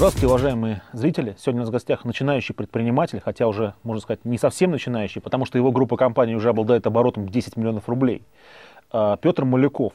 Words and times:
Здравствуйте, 0.00 0.28
уважаемые 0.28 0.82
зрители. 0.94 1.36
Сегодня 1.38 1.60
у 1.60 1.64
нас 1.64 1.68
в 1.68 1.72
гостях 1.72 2.06
начинающий 2.06 2.54
предприниматель, 2.54 3.20
хотя 3.22 3.46
уже, 3.46 3.74
можно 3.82 4.00
сказать, 4.00 4.24
не 4.24 4.38
совсем 4.38 4.70
начинающий, 4.70 5.20
потому 5.20 5.44
что 5.44 5.58
его 5.58 5.72
группа 5.72 5.98
компаний 5.98 6.34
уже 6.34 6.48
обладает 6.48 6.86
оборотом 6.86 7.28
10 7.28 7.58
миллионов 7.58 7.86
рублей. 7.86 8.22
А, 8.90 9.18
Петр 9.18 9.44
Маляков. 9.44 9.92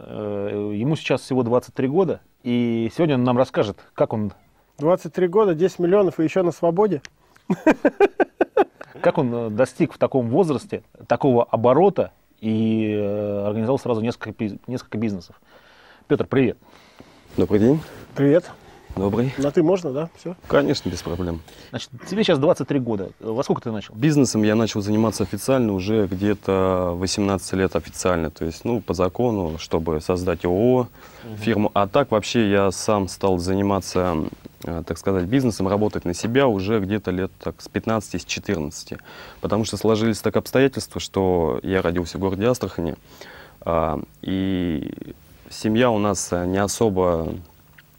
Э, 0.00 0.72
Ему 0.74 0.96
сейчас 0.96 1.20
всего 1.20 1.44
23 1.44 1.86
года, 1.86 2.20
и 2.42 2.90
сегодня 2.96 3.14
он 3.14 3.22
нам 3.22 3.38
расскажет, 3.38 3.78
как 3.94 4.12
он, 4.12 4.32
23 4.78 5.28
года, 5.28 5.54
10 5.54 5.78
миллионов 5.78 6.18
и 6.18 6.24
еще 6.24 6.42
на 6.42 6.50
свободе. 6.50 7.00
как 9.00 9.18
он 9.18 9.32
э, 9.32 9.50
достиг 9.50 9.92
в 9.92 9.98
таком 9.98 10.30
возрасте 10.30 10.82
такого 11.06 11.44
оборота 11.44 12.10
и 12.40 12.92
э, 12.92 13.46
организовал 13.46 13.78
сразу 13.78 14.00
несколько, 14.00 14.34
несколько 14.66 14.98
бизнесов. 14.98 15.40
Петр, 16.08 16.26
привет. 16.26 16.58
Добрый 17.36 17.60
день. 17.60 17.80
Привет. 18.16 18.44
Добрый. 18.98 19.32
На 19.38 19.50
ты 19.50 19.62
можно, 19.62 19.92
да? 19.92 20.10
Все. 20.16 20.34
Конечно, 20.48 20.88
без 20.88 21.02
проблем. 21.02 21.40
Значит, 21.70 21.90
тебе 22.08 22.24
сейчас 22.24 22.38
23 22.38 22.80
года. 22.80 23.10
Во 23.20 23.42
сколько 23.42 23.62
ты 23.62 23.70
начал? 23.70 23.94
Бизнесом 23.94 24.42
я 24.42 24.54
начал 24.54 24.80
заниматься 24.80 25.22
официально 25.22 25.72
уже 25.72 26.06
где-то 26.06 26.94
18 26.96 27.52
лет 27.54 27.76
официально. 27.76 28.30
То 28.30 28.44
есть, 28.44 28.64
ну, 28.64 28.80
по 28.80 28.94
закону, 28.94 29.58
чтобы 29.58 30.00
создать 30.00 30.44
ООО, 30.44 30.88
фирму. 31.36 31.70
А 31.74 31.86
так 31.86 32.10
вообще 32.10 32.50
я 32.50 32.70
сам 32.72 33.08
стал 33.08 33.38
заниматься, 33.38 34.16
э, 34.64 34.82
так 34.86 34.98
сказать, 34.98 35.24
бизнесом, 35.24 35.68
работать 35.68 36.04
на 36.04 36.14
себя 36.14 36.48
уже 36.48 36.80
где-то 36.80 37.10
лет 37.10 37.30
так 37.38 37.60
с 37.60 37.68
15, 37.68 38.20
с 38.20 38.24
14. 38.24 38.98
Потому 39.40 39.64
что 39.64 39.76
сложились 39.76 40.20
так 40.20 40.36
обстоятельства, 40.36 41.00
что 41.00 41.60
я 41.62 41.82
родился 41.82 42.18
в 42.18 42.20
городе 42.20 42.46
Астрахани. 42.46 42.96
а, 43.60 44.00
И 44.22 44.92
семья 45.50 45.90
у 45.90 45.98
нас 45.98 46.28
э, 46.32 46.46
не 46.46 46.58
особо 46.58 47.34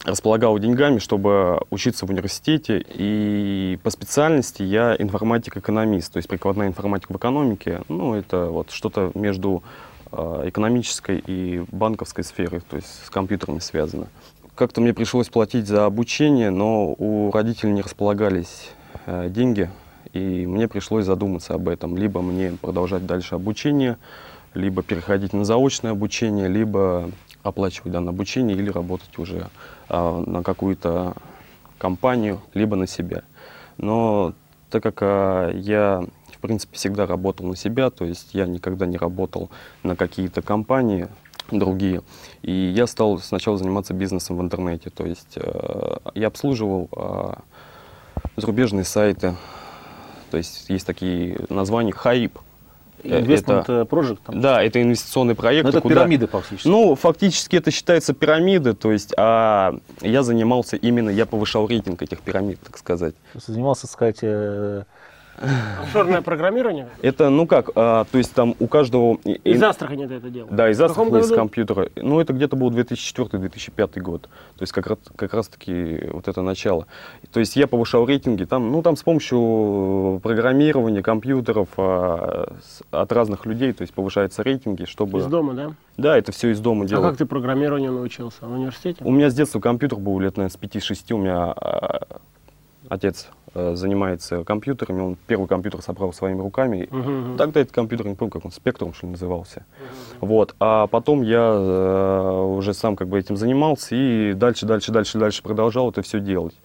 располагала 0.05 0.59
деньгами, 0.59 0.99
чтобы 0.99 1.61
учиться 1.69 2.05
в 2.05 2.09
университете. 2.09 2.83
И 2.87 3.79
по 3.83 3.89
специальности 3.89 4.63
я 4.63 4.95
информатик-экономист, 4.97 6.13
то 6.13 6.17
есть 6.17 6.29
прикладная 6.29 6.67
информатика 6.67 7.13
в 7.13 7.17
экономике. 7.17 7.81
Ну, 7.89 8.15
это 8.15 8.45
вот 8.45 8.71
что-то 8.71 9.11
между 9.13 9.63
э, 10.11 10.43
экономической 10.45 11.21
и 11.25 11.63
банковской 11.71 12.23
сферой, 12.23 12.61
то 12.61 12.77
есть 12.77 13.05
с 13.05 13.09
компьютерами 13.09 13.59
связано. 13.59 14.07
Как-то 14.55 14.81
мне 14.81 14.93
пришлось 14.93 15.29
платить 15.29 15.67
за 15.67 15.85
обучение, 15.85 16.49
но 16.49 16.93
у 16.97 17.31
родителей 17.31 17.73
не 17.73 17.81
располагались 17.81 18.71
э, 19.05 19.29
деньги, 19.29 19.69
и 20.13 20.45
мне 20.45 20.67
пришлось 20.67 21.05
задуматься 21.05 21.53
об 21.53 21.69
этом. 21.69 21.97
Либо 21.97 22.21
мне 22.21 22.57
продолжать 22.61 23.05
дальше 23.05 23.35
обучение, 23.35 23.97
либо 24.53 24.81
переходить 24.81 25.33
на 25.33 25.45
заочное 25.45 25.91
обучение, 25.91 26.47
либо 26.47 27.11
оплачивать 27.43 27.91
данное 27.91 28.13
обучение 28.13 28.57
или 28.57 28.69
работать 28.69 29.17
уже 29.17 29.49
а, 29.87 30.21
на 30.21 30.43
какую-то 30.43 31.15
компанию, 31.77 32.41
либо 32.53 32.75
на 32.75 32.87
себя. 32.87 33.23
Но 33.77 34.33
так 34.69 34.83
как 34.83 34.99
а, 35.01 35.51
я, 35.51 36.05
в 36.31 36.39
принципе, 36.39 36.75
всегда 36.75 37.05
работал 37.05 37.47
на 37.47 37.55
себя, 37.55 37.89
то 37.89 38.05
есть 38.05 38.33
я 38.33 38.45
никогда 38.45 38.85
не 38.85 38.97
работал 38.97 39.49
на 39.83 39.95
какие-то 39.95 40.41
компании 40.41 41.07
другие, 41.51 42.01
и 42.41 42.51
я 42.51 42.85
стал 42.85 43.19
сначала 43.19 43.57
заниматься 43.57 43.93
бизнесом 43.93 44.37
в 44.37 44.41
интернете, 44.41 44.91
то 44.91 45.03
есть 45.03 45.35
э, 45.35 45.97
я 46.13 46.27
обслуживал 46.27 46.89
а, 46.91 47.39
зарубежные 48.37 48.83
сайты, 48.83 49.35
то 50.29 50.37
есть 50.37 50.69
есть 50.69 50.85
такие 50.85 51.39
названия 51.49 51.91
Хайп. 51.91 52.37
Э, 53.03 53.21
Investment 53.21 53.61
это- 53.61 53.73
э, 53.73 53.85
Project? 53.85 54.19
там? 54.25 54.41
Да, 54.41 54.61
это 54.63 54.81
инвестиционный 54.81 55.35
проект. 55.35 55.63
Ну, 55.63 55.69
это 55.69 55.81
куда- 55.81 55.95
пирамиды 55.95 56.27
фактически. 56.27 56.67
ну, 56.67 56.95
фактически 56.95 57.55
это 57.55 57.71
считается 57.71 58.13
пирамиды, 58.13 58.73
то 58.73 58.91
есть, 58.91 59.13
а 59.17 59.75
я 60.01 60.23
занимался 60.23 60.75
именно, 60.75 61.09
я 61.09 61.25
повышал 61.25 61.67
рейтинг 61.67 62.01
этих 62.01 62.19
пирамид, 62.21 62.59
так 62.61 62.77
сказать. 62.77 63.15
Занимался, 63.33 63.83
так 63.83 63.91
сказать, 63.91 64.19
э, 64.21 64.83
Офшорное 65.83 66.21
программирование. 66.21 66.89
Это, 67.01 67.29
ну 67.29 67.47
как, 67.47 67.69
а, 67.75 68.05
то 68.11 68.17
есть 68.17 68.33
там 68.33 68.55
у 68.59 68.67
каждого... 68.67 69.15
Из 69.23 69.61
Астрахани 69.63 70.05
ты 70.07 70.15
это 70.15 70.29
делал. 70.29 70.49
Да, 70.51 70.69
из 70.69 70.79
Астрахани, 70.81 71.19
из 71.21 71.29
компьютера. 71.31 71.89
Ну, 71.95 72.19
это 72.19 72.33
где-то 72.33 72.55
был 72.55 72.69
2004-2005 72.71 73.99
год. 74.01 74.23
То 74.23 74.61
есть 74.61 74.73
как 74.73 74.87
раз, 74.87 74.97
как 75.15 75.33
раз 75.33 75.47
таки 75.47 76.07
вот 76.11 76.27
это 76.27 76.41
начало. 76.41 76.87
То 77.31 77.39
есть 77.39 77.55
я 77.55 77.67
повышал 77.67 78.05
рейтинги 78.05 78.43
там, 78.45 78.71
ну, 78.71 78.81
там 78.81 78.95
с 78.95 79.03
помощью 79.03 80.19
программирования 80.21 81.01
компьютеров 81.01 81.69
а, 81.77 82.53
с- 82.61 82.81
от 82.91 83.11
разных 83.11 83.45
людей, 83.45 83.73
то 83.73 83.81
есть 83.83 83.93
повышаются 83.93 84.43
рейтинги, 84.43 84.85
чтобы... 84.85 85.19
Из 85.19 85.25
дома, 85.25 85.53
да? 85.53 85.71
Да, 85.97 86.17
это 86.17 86.31
все 86.31 86.49
из 86.51 86.59
дома 86.59 86.85
А 86.85 86.87
делал. 86.87 87.03
как 87.03 87.17
ты 87.17 87.25
программированию 87.25 87.91
научился? 87.91 88.45
В 88.45 88.53
университете? 88.53 89.03
У 89.03 89.11
меня 89.11 89.29
с 89.29 89.33
детства 89.33 89.59
компьютер 89.59 89.99
был 89.99 90.19
лет, 90.19 90.37
наверное, 90.37 90.53
с 90.53 90.59
5-6. 90.59 91.13
У 91.13 91.17
меня 91.17 91.51
а, 91.51 92.01
отец 92.89 93.29
а, 93.53 93.75
занимается 93.75 94.43
компьютерами. 94.43 95.01
Он 95.01 95.17
первый 95.27 95.47
компьютер 95.47 95.81
собрал 95.81 96.13
своими 96.13 96.41
руками. 96.41 96.87
Мгм. 96.91 97.37
Тогда 97.37 97.61
этот 97.61 97.73
компьютер, 97.73 98.07
не 98.07 98.15
помню, 98.15 98.31
как 98.31 98.45
он, 98.45 98.51
Спектрум, 98.51 98.93
что 98.93 99.07
ли, 99.07 99.11
назывался. 99.11 99.65
Вот. 100.19 100.55
А 100.59 100.87
потом 100.87 101.21
я 101.21 101.39
э, 101.39 102.41
уже 102.57 102.73
сам 102.73 102.95
как 102.95 103.07
бы 103.07 103.17
этим 103.17 103.37
занимался 103.37 103.95
и 103.95 104.33
дальше, 104.33 104.65
дальше, 104.65 104.91
дальше, 104.91 105.17
дальше 105.17 105.41
продолжал 105.41 105.89
это 105.89 106.01
все 106.01 106.19
делать. 106.19 106.55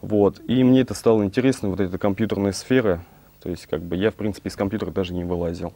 Вот. 0.00 0.40
И 0.46 0.62
мне 0.64 0.80
это 0.80 0.94
стало 0.94 1.24
интересно, 1.24 1.68
вот 1.68 1.80
эта 1.80 1.98
компьютерная 1.98 2.52
сфера. 2.52 3.04
То 3.42 3.50
есть, 3.50 3.66
как 3.66 3.82
бы 3.82 3.96
я, 3.96 4.10
в 4.10 4.14
принципе, 4.14 4.48
из 4.48 4.56
компьютера 4.56 4.90
даже 4.90 5.12
не 5.12 5.24
вылазил. 5.24 5.74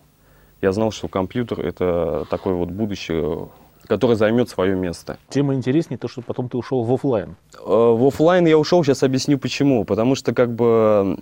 Я 0.60 0.72
знал, 0.72 0.90
что 0.90 1.06
компьютер 1.06 1.60
это 1.60 2.26
такое 2.30 2.54
вот 2.54 2.70
будущее, 2.70 3.48
которое 3.88 4.14
займет 4.14 4.48
свое 4.48 4.76
место. 4.76 5.18
тема 5.30 5.54
интереснее, 5.54 5.98
то, 5.98 6.08
что 6.08 6.20
потом 6.22 6.48
ты 6.48 6.56
ушел 6.56 6.84
в 6.84 6.92
офлайн. 6.92 7.36
Э, 7.54 7.60
В 7.66 8.06
офлайн 8.06 8.46
я 8.46 8.58
ушел, 8.58 8.84
сейчас 8.84 9.02
объясню 9.02 9.38
почему. 9.38 9.84
Потому 9.84 10.14
что 10.14 10.32
как 10.34 10.54
бы 10.54 11.18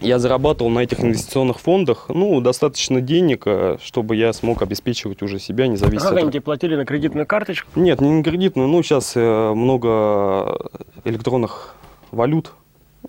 я 0.00 0.18
зарабатывал 0.20 0.70
на 0.70 0.80
этих 0.80 1.00
инвестиционных 1.00 1.58
фондах, 1.58 2.06
ну, 2.08 2.40
достаточно 2.40 3.00
денег, 3.00 3.42
э, 3.46 3.78
чтобы 3.82 4.14
я 4.14 4.32
смог 4.32 4.62
обеспечивать 4.62 5.22
уже 5.22 5.40
себя, 5.40 5.66
не 5.66 5.76
А 5.76 5.80
как 5.80 6.12
от... 6.12 6.18
они 6.18 6.30
тебе 6.30 6.40
платили 6.40 6.76
на 6.76 6.84
кредитную 6.84 7.26
карточку? 7.26 7.68
Нет, 7.74 8.00
не 8.00 8.10
на 8.10 8.22
кредитную, 8.22 8.68
ну, 8.68 8.82
сейчас 8.82 9.12
э, 9.16 9.52
много 9.54 10.70
электронных 11.04 11.74
валют, 12.12 12.52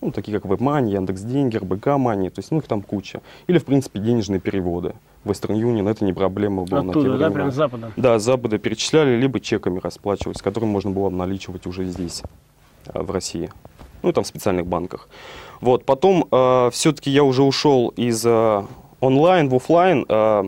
ну, 0.01 0.11
такие 0.11 0.39
как 0.39 0.49
WebMoney, 0.49 0.91
Яндекс.Деньги, 0.91 1.57
РБК 1.57 1.87
Money, 1.87 2.29
то 2.29 2.39
есть, 2.39 2.51
ну, 2.51 2.59
их 2.59 2.67
там 2.67 2.81
куча. 2.81 3.21
Или, 3.47 3.57
в 3.57 3.65
принципе, 3.65 3.99
денежные 3.99 4.39
переводы. 4.39 4.93
Western 5.25 5.55
Union, 5.59 5.89
это 5.89 6.05
не 6.05 6.13
проблема 6.13 6.63
была 6.63 6.81
на 6.83 6.93
те 6.93 6.99
Оттуда, 6.99 7.09
да, 7.09 7.15
времена. 7.15 7.33
прям 7.33 7.51
с 7.51 7.55
запада? 7.55 7.91
Да, 7.97 8.19
с 8.19 8.23
запада 8.23 8.57
перечисляли, 8.57 9.17
либо 9.17 9.39
чеками 9.39 9.79
расплачивались, 9.79 10.37
с 10.37 10.41
которыми 10.41 10.69
можно 10.69 10.91
было 10.91 11.07
обналичивать 11.07 11.65
уже 11.67 11.83
здесь, 11.85 12.23
э, 12.87 13.01
в 13.01 13.11
России. 13.11 13.49
Ну, 14.01 14.13
там 14.13 14.23
в 14.23 14.27
специальных 14.27 14.65
банках. 14.65 15.09
Вот, 15.59 15.83
потом 15.83 16.23
все-таки 16.71 17.11
я 17.11 17.25
уже 17.25 17.43
ушел 17.43 17.89
из 17.97 18.25
э, 18.25 18.63
онлайн 19.01 19.49
в 19.49 19.55
офлайн. 19.55 20.05
э, 20.07 20.43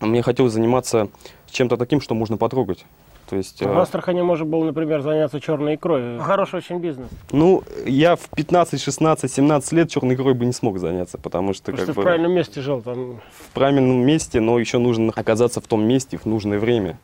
мне 0.00 0.20
хотелось 0.20 0.52
заниматься 0.52 1.08
чем-то 1.50 1.78
таким, 1.78 2.02
что 2.02 2.14
можно 2.14 2.36
потрогать. 2.36 2.84
То 3.28 3.36
есть, 3.36 3.60
э, 3.60 3.66
В 3.66 3.76
Астрахани 3.78 4.22
можно 4.22 4.44
было, 4.44 4.64
например, 4.64 5.02
заняться 5.02 5.40
черной 5.40 5.74
икрой. 5.74 6.18
Хороший 6.20 6.58
очень 6.58 6.78
бизнес. 6.78 7.08
ну, 7.32 7.62
я 7.84 8.14
в 8.14 8.28
15, 8.30 8.80
16, 8.80 9.30
17 9.30 9.72
лет 9.72 9.90
черной 9.90 10.14
икрой 10.14 10.34
бы 10.34 10.46
не 10.46 10.52
смог 10.52 10.78
заняться, 10.78 11.18
потому 11.18 11.52
что 11.52 11.72
Просто 11.72 11.86
как 11.86 11.94
в 11.94 11.96
бы 11.96 12.02
правильном 12.02 12.32
месте 12.32 12.60
жил. 12.60 12.82
Там 12.82 13.20
в 13.32 13.52
правильном 13.52 14.06
месте, 14.06 14.40
но 14.40 14.58
еще 14.58 14.78
нужно 14.78 15.12
оказаться 15.14 15.60
в 15.60 15.66
том 15.66 15.84
месте 15.84 16.18
в 16.18 16.26
нужное 16.26 16.58
время. 16.58 16.98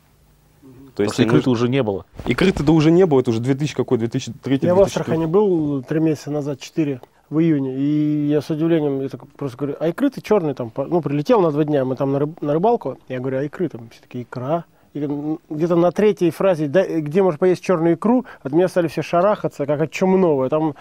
То 0.95 1.03
не 1.03 1.09
икры-то 1.09 1.51
уже 1.51 1.69
не 1.69 1.83
было. 1.83 2.05
Икры-то 2.27 2.63
да 2.63 2.73
уже 2.73 2.91
не 2.91 3.07
было, 3.07 3.21
это 3.21 3.31
уже 3.31 3.41
2000 3.41 3.75
какой, 3.75 3.99
2003 3.99 4.59
Я 4.63 4.75
в 4.75 4.81
Астрахани 4.83 5.25
был 5.27 5.83
три 5.83 6.01
месяца 6.01 6.31
назад, 6.31 6.61
четыре 6.61 7.01
в 7.31 7.39
июне, 7.41 7.75
и 7.79 8.27
я 8.29 8.43
с 8.43 8.51
удивлением 8.51 9.01
я 9.01 9.09
так 9.09 9.27
просто 9.29 9.57
говорю, 9.57 9.77
а 9.81 9.89
икры 9.89 10.11
ты 10.11 10.21
черные 10.21 10.55
там, 10.55 10.71
ну, 10.77 11.01
прилетел 11.01 11.41
на 11.41 11.51
два 11.51 11.65
дня, 11.65 11.87
мы 11.87 11.97
там 11.97 12.13
на, 12.13 12.19
рыб- 12.19 12.37
на 12.43 12.53
рыбалку, 12.53 12.99
я 13.09 13.21
говорю, 13.21 13.39
а 13.39 13.45
икры 13.45 13.71
там, 13.71 13.89
все 13.91 14.03
таки 14.03 14.21
икра. 14.23 14.65
Где-то 14.95 15.77
на 15.77 15.91
третьей 15.93 16.31
фразе, 16.31 16.69
«Да, 16.69 16.85
где 16.87 17.23
можно 17.23 17.39
поесть 17.39 17.63
черную 17.65 17.95
икру, 17.95 18.25
от 18.43 18.53
меня 18.53 18.69
стали 18.69 18.89
все 18.89 19.03
шарахаться, 19.03 19.65
как 19.67 19.81
от 19.81 19.91
чумного. 19.91 20.49
Там, 20.51 20.75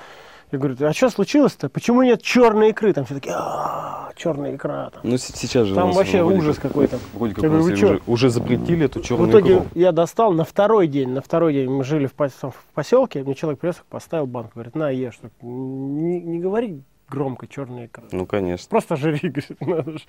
я 0.51 0.59
говорю, 0.59 0.75
а 0.81 0.91
что 0.93 1.09
случилось-то? 1.09 1.69
Почему 1.69 2.01
нет 2.03 2.21
черной 2.21 2.71
икры? 2.71 2.91
Там 2.91 3.05
все 3.05 3.13
такие, 3.15 3.33
«А, 3.37 4.11
черная 4.17 4.55
икра. 4.55 4.89
Там, 4.89 5.01
Ну, 5.03 5.17
сейчас 5.17 5.65
же 5.67 5.75
Там 5.75 5.91
вообще 5.93 6.21
вроде 6.23 6.39
ужас 6.39 6.57
как- 6.57 6.71
какой-то. 6.73 6.99
Вроде 7.13 7.35
как 7.35 7.45
говорю, 7.45 7.63
уже, 7.63 8.01
уже 8.05 8.29
запретили 8.29 8.85
эту 8.85 8.99
черную 8.99 9.27
В 9.27 9.31
итоге 9.31 9.53
икру. 9.55 9.65
я 9.75 9.93
достал 9.93 10.33
на 10.33 10.43
второй 10.43 10.87
день, 10.87 11.09
на 11.11 11.21
второй 11.21 11.53
день 11.53 11.69
мы 11.69 11.85
жили 11.85 12.07
в, 12.07 12.11
в 12.17 12.53
поселке, 12.73 13.23
мне 13.23 13.33
человек 13.33 13.61
привез, 13.61 13.81
поставил 13.89 14.27
банку, 14.27 14.51
говорит, 14.55 14.75
на, 14.75 14.89
ешь. 14.89 15.19
Не, 15.41 16.19
не 16.19 16.39
говори 16.39 16.81
громко 17.07 17.45
черная 17.47 17.85
икра. 17.87 18.03
Ну, 18.11 18.25
конечно. 18.25 18.67
Просто 18.69 18.95
жри, 18.97 19.19
говорит, 19.23 19.61
надо 19.61 19.91
ж. 19.97 20.01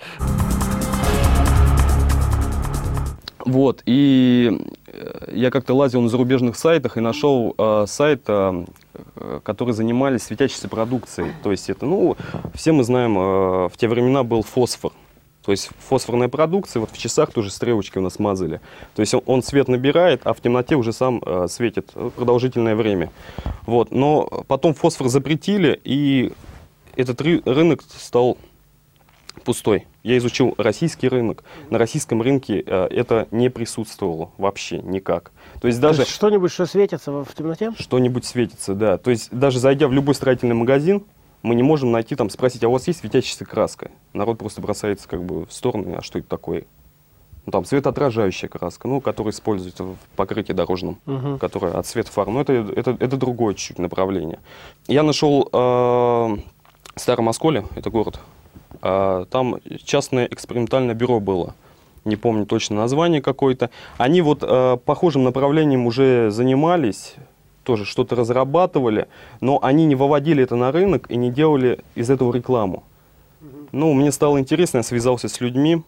Вот, 3.45 3.83
и 3.87 4.61
э, 4.87 5.33
я 5.35 5.51
как-то 5.51 5.75
лазил 5.75 6.01
на 6.01 6.09
зарубежных 6.09 6.57
сайтах 6.57 6.97
и 6.97 7.01
нашел 7.01 7.55
э, 7.59 7.85
сайт, 7.89 8.23
э, 8.29 8.65
э, 9.17 9.41
который 9.43 9.75
занимались 9.75 10.23
светящейся 10.25 10.69
продукцией. 10.69 11.33
То 11.43 11.51
есть 11.51 11.69
это, 11.69 11.87
ну, 11.87 12.17
все 12.55 12.73
мы 12.73 12.85
знаем, 12.85 13.19
э, 13.19 13.69
в 13.69 13.73
те 13.77 13.89
времена 13.89 14.23
был 14.23 14.43
фосфор. 14.43 14.93
То 15.45 15.51
есть 15.51 15.71
фосфорная 15.89 16.29
продукция, 16.29 16.81
вот 16.81 16.91
в 16.91 16.99
часах 16.99 17.33
тоже 17.33 17.51
стрелочки 17.51 17.99
у 17.99 18.01
нас 18.01 18.21
мазали. 18.21 18.61
То 18.95 19.01
есть 19.01 19.13
он, 19.13 19.23
он 19.27 19.43
свет 19.43 19.67
набирает, 19.67 20.21
а 20.25 20.35
в 20.35 20.41
темноте 20.41 20.77
уже 20.77 20.93
сам 20.93 21.21
э, 21.25 21.47
светит 21.49 21.91
продолжительное 22.15 22.77
время. 22.77 23.11
Вот. 23.67 23.91
Но 23.91 24.45
потом 24.47 24.73
фосфор 24.73 25.09
запретили, 25.09 25.81
и 25.83 26.33
этот 26.95 27.21
ры- 27.21 27.43
рынок 27.45 27.83
стал 27.83 28.39
пустой. 29.45 29.87
Я 30.03 30.19
изучил 30.19 30.55
российский 30.59 31.09
рынок. 31.09 31.45
На 31.71 31.79
российском 31.79 32.21
рынке 32.23 32.63
э, 32.67 32.87
это 32.91 33.29
не 33.31 33.51
присутствовало 33.51 34.31
вообще 34.37 34.79
никак. 34.79 35.31
То 35.61 35.69
есть 35.69 35.81
даже 35.81 36.05
что-нибудь, 36.05 36.51
что 36.51 36.67
светится 36.67 37.13
в 37.13 37.35
темноте? 37.35 37.73
что-нибудь 37.79 38.25
светится, 38.25 38.75
да. 38.75 38.99
То 38.99 39.11
есть 39.11 39.29
даже 39.31 39.59
зайдя 39.61 39.87
в 39.87 39.93
любой 39.93 40.15
строительный 40.15 40.55
магазин, 40.57 41.05
мы 41.43 41.55
не 41.55 41.63
можем 41.63 41.93
найти 41.93 42.15
там, 42.17 42.31
спросить, 42.31 42.63
а 42.65 42.69
у 42.69 42.73
вас 42.73 42.87
есть 42.89 43.01
светящаяся 43.01 43.45
краска? 43.45 43.91
Народ 44.13 44.39
просто 44.39 44.61
бросается 44.61 45.09
как 45.09 45.23
бы 45.25 45.47
в 45.47 45.53
сторону, 45.53 45.97
а 45.99 46.03
что 46.03 46.19
это 46.19 46.29
такое? 46.29 46.65
Ну, 47.47 47.51
там 47.51 47.65
светоотражающая 47.65 48.49
краска, 48.49 48.87
ну, 48.87 49.01
которая 49.01 49.33
используется 49.33 49.83
в 49.83 49.97
покрытии 50.15 50.53
дорожном, 50.53 50.99
Мгм. 51.07 51.39
которая 51.41 51.75
от 51.75 51.87
света 51.87 52.11
фар. 52.13 52.29
Но 52.29 52.41
это, 52.41 52.53
это, 52.53 52.97
это 52.99 53.17
другое 53.17 53.55
чуть-чуть 53.55 53.79
направление. 53.81 54.39
Я 54.87 55.03
нашел 55.03 55.49
э, 55.53 55.57
в 55.57 56.39
Старом 56.97 57.29
Осколе, 57.29 57.65
это 57.75 57.91
город, 57.91 58.21
а, 58.81 59.25
там 59.27 59.57
частное 59.85 60.27
экспериментальное 60.27 60.95
бюро 60.95 61.21
было. 61.21 61.55
Не 62.05 62.17
помню 62.17 62.47
точно 62.47 62.77
название 62.77 63.23
какое-то. 63.23 63.71
Они 63.97 64.23
вот 64.23 64.43
э, 64.43 64.77
похожим 64.85 65.23
направлением 65.23 65.87
уже 65.87 66.33
занимались, 66.33 67.15
тоже 67.63 67.85
что-то 67.85 68.17
разрабатывали, 68.17 69.07
но 69.41 69.61
они 69.63 69.87
не 69.87 69.95
выводили 69.95 70.43
это 70.43 70.57
на 70.57 70.73
рынок 70.73 71.09
и 71.11 71.17
не 71.17 71.31
делали 71.31 71.79
из 71.95 72.11
этого 72.11 72.35
рекламу. 72.35 72.83
Ну, 73.71 73.93
мне 73.95 74.11
стало 74.13 74.39
интересно, 74.39 74.79
я 74.79 74.83
связался 74.83 75.29
с 75.29 75.41
людьми, 75.41 75.83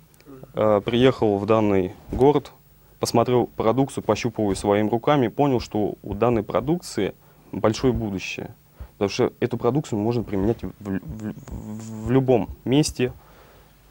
э, 0.54 0.80
приехал 0.84 1.36
в 1.38 1.46
данный 1.46 1.92
город, 2.12 2.52
посмотрел 3.00 3.48
продукцию, 3.56 4.04
пощупал 4.04 4.50
ее 4.50 4.56
своими 4.56 4.88
руками, 4.88 5.28
понял, 5.28 5.60
что 5.60 5.94
у 6.02 6.14
данной 6.14 6.42
продукции 6.42 7.12
большое 7.52 7.92
будущее. 7.92 8.54
Потому 8.98 9.08
что 9.10 9.32
эту 9.40 9.56
продукцию 9.56 9.98
можно 9.98 10.22
применять 10.22 10.62
в, 10.62 10.70
в- 10.80 12.06
в 12.06 12.10
любом 12.10 12.48
месте, 12.64 13.12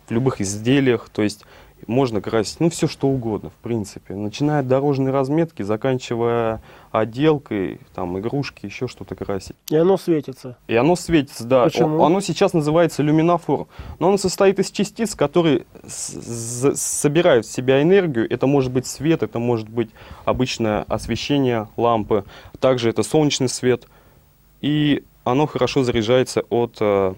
в 0.08 0.12
любых 0.12 0.42
изделиях. 0.42 1.10
То 1.10 1.22
есть 1.22 1.44
можно 1.86 2.22
красить, 2.22 2.62
ну, 2.62 2.70
все 2.70 2.88
что 2.88 3.10
угодно, 3.10 3.50
в 3.50 3.56
принципе. 3.62 4.14
Начиная 4.16 4.62
от 4.62 4.68
дорожной 4.70 5.12
разметки, 5.12 5.64
заканчивая 5.64 6.62
отделкой, 6.92 7.82
там, 7.94 8.18
игрушки, 8.18 8.66
еще 8.66 8.88
что-то 8.88 9.16
красить. 9.16 9.58
И 9.70 9.76
оно 9.76 9.98
светится. 9.98 10.58
И 10.68 10.76
оно 10.78 10.96
светится, 10.96 11.44
да. 11.44 11.66
Почему? 11.66 12.00
О- 12.02 12.06
Оно 12.06 12.22
сейчас 12.22 12.54
называется 12.54 13.04
люминофор. 13.04 13.68
Но 14.00 14.08
оно 14.08 14.18
состоит 14.18 14.60
из 14.60 14.72
частиц, 14.72 15.14
которые 15.16 15.66
собирают 15.86 17.46
в 17.46 17.52
себя 17.52 17.82
энергию. 17.82 18.32
Это 18.32 18.48
может 18.48 18.72
быть 18.72 18.88
свет, 18.88 19.24
это 19.24 19.40
может 19.40 19.68
быть 19.68 19.90
обычное 20.26 20.84
освещение 20.84 21.68
лампы. 21.78 22.24
Также 22.60 22.90
это 22.90 23.04
солнечный 23.04 23.50
свет. 23.50 23.88
И 24.64 25.04
оно 25.26 25.46
хорошо 25.46 25.84
заряжается 25.84 26.42
от, 26.50 26.78
э, 26.80 27.14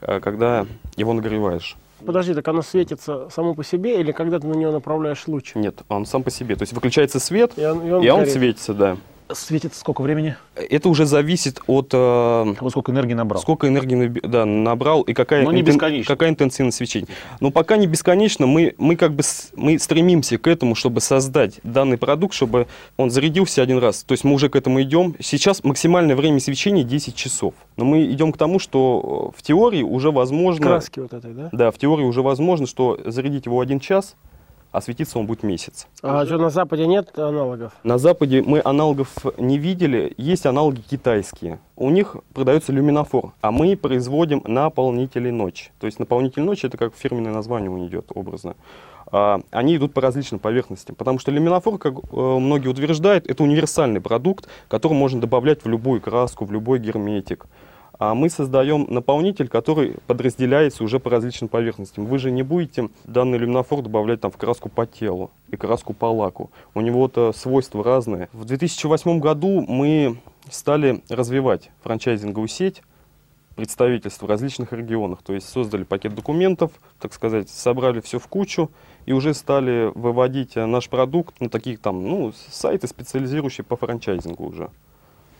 э, 0.00 0.20
когда 0.20 0.66
его 0.96 1.12
нагреваешь. 1.12 1.76
Подожди, 2.04 2.34
так 2.34 2.46
оно 2.48 2.60
светится 2.62 3.28
само 3.30 3.54
по 3.54 3.62
себе 3.62 4.00
или 4.00 4.10
когда 4.10 4.40
ты 4.40 4.48
на 4.48 4.54
него 4.54 4.72
направляешь 4.72 5.28
луч? 5.28 5.54
Нет, 5.54 5.82
он 5.88 6.04
сам 6.06 6.24
по 6.24 6.30
себе. 6.30 6.56
То 6.56 6.62
есть 6.62 6.72
выключается 6.72 7.20
свет, 7.20 7.52
И 7.56 7.64
он, 7.64 7.86
и 7.86 7.90
он 7.90 8.04
и 8.04 8.10
он 8.10 8.26
светится, 8.26 8.74
да. 8.74 8.96
Светит 9.32 9.74
сколько 9.74 10.02
времени? 10.02 10.36
Это 10.54 10.88
уже 10.88 11.04
зависит 11.04 11.60
от 11.66 11.90
э, 11.92 12.54
Вот 12.60 12.70
сколько 12.70 12.92
энергии 12.92 13.14
набрал? 13.14 13.42
Сколько 13.42 13.66
энергии 13.66 14.20
да, 14.24 14.44
набрал 14.44 15.02
и 15.02 15.14
какая, 15.14 15.42
Но 15.42 15.50
не 15.50 15.62
интен- 15.62 16.04
какая 16.04 16.30
интенсивность 16.30 16.76
свечения. 16.76 17.08
Но 17.40 17.50
пока 17.50 17.76
не 17.76 17.88
бесконечно, 17.88 18.46
мы, 18.46 18.74
мы 18.78 18.94
как 18.94 19.14
бы 19.14 19.24
с- 19.24 19.50
мы 19.56 19.80
стремимся 19.80 20.38
к 20.38 20.46
этому, 20.46 20.76
чтобы 20.76 21.00
создать 21.00 21.58
данный 21.64 21.98
продукт, 21.98 22.34
чтобы 22.34 22.68
он 22.96 23.10
зарядился 23.10 23.62
один 23.62 23.78
раз. 23.78 24.04
То 24.04 24.12
есть 24.12 24.22
мы 24.22 24.32
уже 24.32 24.48
к 24.48 24.54
этому 24.54 24.80
идем. 24.82 25.16
Сейчас 25.18 25.64
максимальное 25.64 26.14
время 26.14 26.38
свечения 26.38 26.84
10 26.84 27.16
часов. 27.16 27.54
Но 27.76 27.84
мы 27.84 28.04
идем 28.04 28.30
к 28.32 28.38
тому, 28.38 28.60
что 28.60 29.32
э, 29.34 29.38
в 29.38 29.42
теории 29.42 29.82
уже 29.82 30.12
возможно... 30.12 30.66
Краски 30.66 31.00
вот 31.00 31.12
этой, 31.12 31.32
да? 31.32 31.48
Да, 31.50 31.70
в 31.72 31.78
теории 31.78 32.04
уже 32.04 32.22
возможно, 32.22 32.68
что 32.68 32.96
зарядить 33.04 33.46
его 33.46 33.60
один 33.60 33.80
час, 33.80 34.14
а 34.76 34.82
светиться 34.82 35.18
он 35.18 35.26
будет 35.26 35.42
месяц. 35.42 35.86
А 36.02 36.26
что, 36.26 36.36
на 36.36 36.50
Западе 36.50 36.86
нет 36.86 37.18
аналогов? 37.18 37.72
На 37.82 37.96
Западе 37.96 38.42
мы 38.42 38.60
аналогов 38.62 39.08
не 39.38 39.56
видели, 39.56 40.12
есть 40.18 40.44
аналоги 40.44 40.82
китайские. 40.82 41.60
У 41.76 41.88
них 41.88 42.16
продается 42.34 42.72
люминофор, 42.72 43.32
а 43.40 43.52
мы 43.52 43.74
производим 43.78 44.42
наполнители 44.44 45.30
ночи. 45.30 45.70
То 45.80 45.86
есть 45.86 45.98
наполнитель 45.98 46.42
ночи 46.42 46.66
это 46.66 46.76
как 46.76 46.94
фирменное 46.94 47.32
название 47.32 47.70
у 47.70 47.78
них 47.78 47.88
идет 47.88 48.12
образно. 48.14 48.54
А, 49.10 49.40
Они 49.50 49.76
идут 49.76 49.94
по 49.94 50.02
различным 50.02 50.40
поверхностям, 50.40 50.94
потому 50.94 51.20
что 51.20 51.30
люминофор, 51.30 51.78
как 51.78 51.94
э, 51.94 51.98
многие 52.12 52.68
утверждают, 52.68 53.26
это 53.26 53.42
универсальный 53.44 54.02
продукт, 54.02 54.46
который 54.68 54.92
можно 54.92 55.22
добавлять 55.22 55.64
в 55.64 55.68
любую 55.70 56.02
краску, 56.02 56.44
в 56.44 56.52
любой 56.52 56.80
герметик. 56.80 57.46
А 57.98 58.14
мы 58.14 58.28
создаем 58.28 58.86
наполнитель, 58.88 59.48
который 59.48 59.96
подразделяется 60.06 60.84
уже 60.84 61.00
по 61.00 61.10
различным 61.10 61.48
поверхностям. 61.48 62.04
Вы 62.06 62.18
же 62.18 62.30
не 62.30 62.42
будете 62.42 62.90
данный 63.04 63.38
люминофор 63.38 63.82
добавлять 63.82 64.20
там 64.20 64.30
в 64.30 64.36
краску 64.36 64.68
по 64.68 64.86
телу 64.86 65.30
и 65.50 65.56
краску 65.56 65.94
по 65.94 66.06
лаку. 66.06 66.50
У 66.74 66.80
него-то 66.80 67.32
свойства 67.32 67.82
разные. 67.82 68.28
В 68.32 68.44
2008 68.44 69.18
году 69.18 69.64
мы 69.66 70.18
стали 70.50 71.02
развивать 71.08 71.70
франчайзинговую 71.82 72.48
сеть 72.48 72.82
представительств 73.56 74.22
в 74.22 74.26
различных 74.26 74.74
регионах. 74.74 75.22
То 75.22 75.32
есть 75.32 75.48
создали 75.48 75.84
пакет 75.84 76.14
документов, 76.14 76.72
так 77.00 77.14
сказать, 77.14 77.48
собрали 77.48 78.00
все 78.00 78.18
в 78.18 78.28
кучу 78.28 78.70
и 79.06 79.12
уже 79.12 79.32
стали 79.32 79.90
выводить 79.94 80.56
э, 80.58 80.66
наш 80.66 80.90
продукт 80.90 81.40
на 81.40 81.48
такие 81.48 81.78
там, 81.78 82.06
ну, 82.06 82.34
сайты, 82.50 82.86
специализирующие 82.86 83.64
по 83.64 83.76
франчайзингу 83.76 84.44
уже 84.44 84.68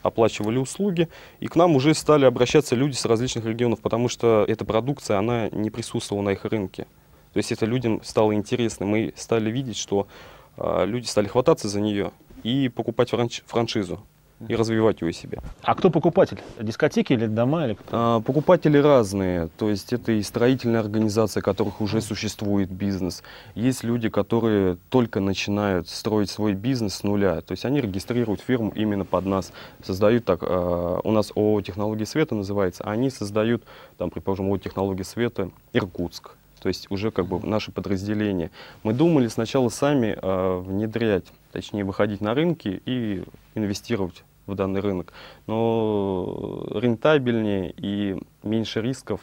оплачивали 0.07 0.59
услуги, 0.59 1.09
и 1.41 1.47
к 1.47 1.57
нам 1.57 1.77
уже 1.77 1.95
стали 1.95 2.25
обращаться 2.25 2.75
люди 2.75 2.95
с 2.95 3.05
различных 3.05 3.45
регионов, 3.45 3.81
потому 3.81 4.09
что 4.09 4.45
эта 4.47 4.65
продукция, 4.65 5.19
она 5.19 5.49
не 5.51 5.71
присутствовала 5.71 6.25
на 6.25 6.31
их 6.31 6.45
рынке. 6.45 6.87
То 7.33 7.39
есть 7.39 7.53
это 7.53 7.67
людям 7.67 8.01
стало 8.03 8.35
интересно. 8.35 8.87
Мы 8.87 9.13
стали 9.17 9.51
видеть, 9.51 9.77
что 9.77 10.09
а, 10.57 10.85
люди 10.85 11.07
стали 11.07 11.27
хвататься 11.27 11.69
за 11.69 11.81
нее 11.81 12.13
и 12.43 12.69
покупать 12.69 13.13
франч- 13.13 13.43
франшизу 13.47 14.01
и 14.49 14.55
развивать 14.55 15.01
ее 15.01 15.13
себе. 15.13 15.41
А 15.63 15.75
кто 15.75 15.91
покупатель? 15.91 16.39
Дискотеки 16.61 17.13
или 17.13 17.27
дома? 17.27 17.67
Или 17.67 17.75
кто? 17.75 17.89
А, 17.91 18.21
Покупатели 18.21 18.79
разные, 18.79 19.49
то 19.57 19.71
есть 19.71 19.93
это 19.93 20.13
и 20.13 20.23
строительные 20.23 20.81
организации, 20.81 21.41
у 21.41 21.43
которых 21.43 21.81
уже 21.81 22.01
существует 22.01 22.71
бизнес. 22.71 23.23
Есть 23.55 23.83
люди, 23.83 24.09
которые 24.09 24.77
только 24.91 25.21
начинают 25.21 25.89
строить 25.89 26.31
свой 26.31 26.53
бизнес 26.55 26.97
с 26.97 27.03
нуля, 27.03 27.41
то 27.41 27.53
есть 27.53 27.65
они 27.65 27.81
регистрируют 27.81 28.41
фирму 28.41 28.73
именно 28.75 29.05
под 29.05 29.27
нас, 29.27 29.53
создают 29.83 30.25
так, 30.25 30.41
а, 30.43 31.01
у 31.03 31.13
нас 31.13 31.33
ООО 31.35 31.63
«Технологии 31.63 32.05
света» 32.05 32.35
называется, 32.35 32.85
а 32.85 32.91
они 32.91 33.11
создают, 33.11 33.63
там, 33.97 34.11
предположим, 34.11 34.47
ООО 34.47 34.59
«Технологии 34.59 35.03
света» 35.03 35.51
Иркутск. 35.73 36.37
То 36.67 36.71
есть 36.71 36.91
уже 36.91 37.13
как 37.13 37.27
бы 37.27 37.39
наше 37.47 37.71
подразделение. 37.71 38.51
Мы 38.83 38.93
думали 38.93 39.29
сначала 39.29 39.69
сами 39.69 40.19
а, 40.21 40.61
внедрять, 40.61 41.27
точнее 41.53 41.85
выходить 41.85 42.21
на 42.21 42.35
рынки 42.35 42.83
и 42.85 43.23
инвестировать 43.55 44.25
в 44.47 44.57
данный 44.57 44.81
рынок. 44.81 45.13
Но 45.47 46.67
рентабельнее 46.73 47.73
и 47.77 48.21
меньше 48.43 48.83
рисков, 48.83 49.21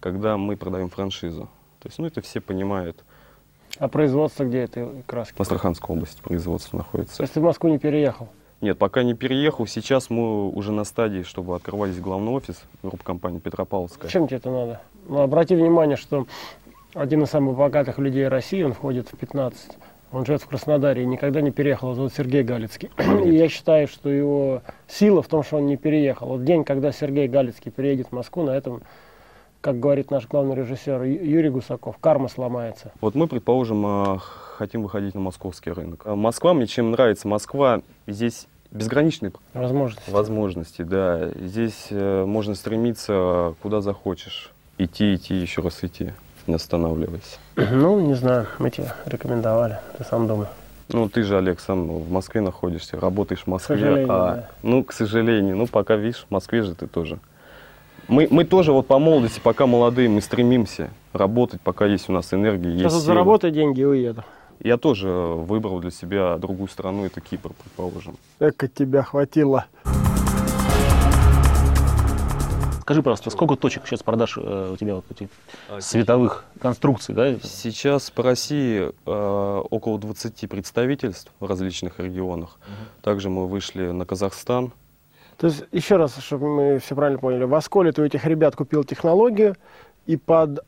когда 0.00 0.36
мы 0.36 0.58
продаем 0.58 0.90
франшизу. 0.90 1.48
То 1.80 1.88
есть, 1.88 1.98
ну, 1.98 2.04
это 2.04 2.20
все 2.20 2.42
понимают. 2.42 3.02
А 3.78 3.88
производство 3.88 4.44
где 4.44 4.64
этой 4.64 5.02
краски? 5.06 5.34
В 5.34 5.40
Астраханской 5.40 5.96
области 5.96 6.20
производство 6.20 6.72
То 6.72 6.76
находится. 6.76 7.22
есть 7.22 7.32
ты 7.32 7.40
в 7.40 7.44
Москву 7.44 7.70
не 7.70 7.78
переехал? 7.78 8.28
Нет, 8.62 8.78
пока 8.78 9.02
не 9.02 9.14
переехал. 9.14 9.66
Сейчас 9.66 10.08
мы 10.08 10.48
уже 10.48 10.70
на 10.70 10.84
стадии, 10.84 11.22
чтобы 11.22 11.56
открывались 11.56 11.98
главный 11.98 12.30
офис 12.30 12.62
группы 12.82 13.02
компании 13.02 13.40
Петропавловская. 13.40 14.04
Зачем 14.04 14.28
тебе 14.28 14.36
это 14.36 14.50
надо? 14.50 14.80
Ну, 15.08 15.18
обрати 15.18 15.56
внимание, 15.56 15.96
что 15.96 16.26
один 16.94 17.22
из 17.22 17.30
самых 17.30 17.56
богатых 17.56 17.98
людей 17.98 18.28
России, 18.28 18.62
он 18.62 18.72
входит 18.72 19.08
в 19.08 19.16
15. 19.16 19.72
Он 20.12 20.26
живет 20.26 20.42
в 20.42 20.46
Краснодаре 20.46 21.04
и 21.04 21.06
никогда 21.06 21.40
не 21.40 21.50
переехал. 21.50 21.88
Его 21.88 21.94
зовут 21.94 22.12
Сергей 22.12 22.42
Галицкий. 22.42 22.90
И 23.24 23.34
я 23.34 23.48
считаю, 23.48 23.88
что 23.88 24.10
его 24.10 24.60
сила 24.86 25.22
в 25.22 25.26
том, 25.26 25.42
что 25.42 25.56
он 25.56 25.66
не 25.66 25.78
переехал. 25.78 26.28
Вот 26.28 26.44
день, 26.44 26.64
когда 26.64 26.92
Сергей 26.92 27.28
Галицкий 27.28 27.70
приедет 27.70 28.08
в 28.08 28.12
Москву, 28.12 28.42
на 28.42 28.50
этом, 28.50 28.82
как 29.62 29.80
говорит 29.80 30.10
наш 30.10 30.28
главный 30.28 30.54
режиссер 30.54 31.02
Юрий 31.04 31.48
Гусаков, 31.48 31.96
карма 31.96 32.28
сломается. 32.28 32.92
Вот 33.00 33.14
мы, 33.14 33.26
предположим, 33.26 33.86
а, 33.86 34.18
хотим 34.18 34.82
выходить 34.82 35.14
на 35.14 35.20
московский 35.20 35.70
рынок. 35.70 36.02
А 36.04 36.14
Москва, 36.14 36.52
мне 36.52 36.66
чем 36.66 36.90
нравится, 36.90 37.26
Москва, 37.26 37.80
здесь 38.06 38.48
безграничные 38.70 39.32
Возможность. 39.54 40.08
возможности, 40.08 40.82
да. 40.82 41.30
Здесь 41.40 41.86
э, 41.88 42.24
можно 42.26 42.54
стремиться 42.54 43.54
куда 43.62 43.80
захочешь. 43.80 44.52
Идти, 44.78 45.14
идти, 45.14 45.34
еще 45.34 45.62
раз 45.62 45.84
идти, 45.84 46.12
не 46.46 46.54
останавливаясь. 46.54 47.38
Ну, 47.56 48.00
не 48.00 48.14
знаю, 48.14 48.46
мы 48.58 48.70
тебе 48.70 48.92
рекомендовали, 49.06 49.78
ты 49.98 50.04
сам 50.04 50.26
думай. 50.26 50.46
Ну, 50.88 51.08
ты 51.08 51.22
же, 51.22 51.38
Олег, 51.38 51.60
сам 51.60 51.88
в 51.88 52.10
Москве 52.10 52.40
находишься, 52.40 53.00
работаешь 53.00 53.42
в 53.44 53.46
Москве. 53.46 54.04
а, 54.08 54.34
да. 54.34 54.48
Ну, 54.62 54.84
к 54.84 54.92
сожалению, 54.92 55.56
ну, 55.56 55.66
пока, 55.66 55.96
видишь, 55.96 56.26
в 56.28 56.30
Москве 56.32 56.62
же 56.62 56.74
ты 56.74 56.86
тоже. 56.86 57.18
Мы, 58.08 58.28
мы 58.30 58.44
тоже 58.44 58.72
вот 58.72 58.86
по 58.86 58.98
молодости, 58.98 59.40
пока 59.42 59.66
молодые, 59.66 60.08
мы 60.08 60.20
стремимся 60.20 60.90
работать, 61.12 61.60
пока 61.60 61.86
есть 61.86 62.08
у 62.08 62.12
нас 62.12 62.34
энергия, 62.34 62.70
есть 62.70 62.80
Сейчас 62.80 62.92
вот 62.94 63.02
силы. 63.02 63.14
заработай 63.14 63.50
деньги 63.52 63.80
и 63.80 63.84
уеду. 63.84 64.24
Я 64.60 64.76
тоже 64.76 65.08
выбрал 65.08 65.80
для 65.80 65.90
себя 65.90 66.36
другую 66.36 66.68
страну, 66.68 67.04
это 67.06 67.20
Кипр, 67.20 67.52
предположим. 67.62 68.16
Эка 68.38 68.68
тебя 68.68 69.02
хватило. 69.02 69.64
Скажи, 72.82 73.00
пожалуйста, 73.00 73.30
сколько 73.30 73.54
точек 73.54 73.86
сейчас 73.86 74.02
продаж 74.02 74.36
э, 74.36 74.70
у 74.72 74.76
тебя 74.76 74.96
вот 74.96 75.04
этих 75.08 75.28
световых 75.78 76.44
конструкций, 76.60 77.14
да? 77.14 77.36
Сейчас 77.40 78.10
по 78.10 78.24
России 78.24 78.90
э, 79.06 79.62
около 79.70 80.00
20 80.00 80.50
представительств 80.50 81.30
в 81.38 81.46
различных 81.46 82.00
регионах. 82.00 82.58
Также 83.00 83.30
мы 83.30 83.46
вышли 83.46 83.92
на 83.92 84.04
Казахстан. 84.04 84.72
То 85.36 85.46
есть, 85.46 85.62
еще 85.70 85.94
раз, 85.94 86.16
чтобы 86.18 86.48
мы 86.48 86.78
все 86.80 86.96
правильно 86.96 87.20
поняли, 87.20 87.44
в 87.44 87.54
Осколе 87.54 87.92
ты 87.92 88.02
у 88.02 88.04
этих 88.04 88.24
ребят 88.24 88.56
купил 88.56 88.82
технологию, 88.82 89.54
и 90.06 90.16
под 90.16 90.58
а, 90.58 90.62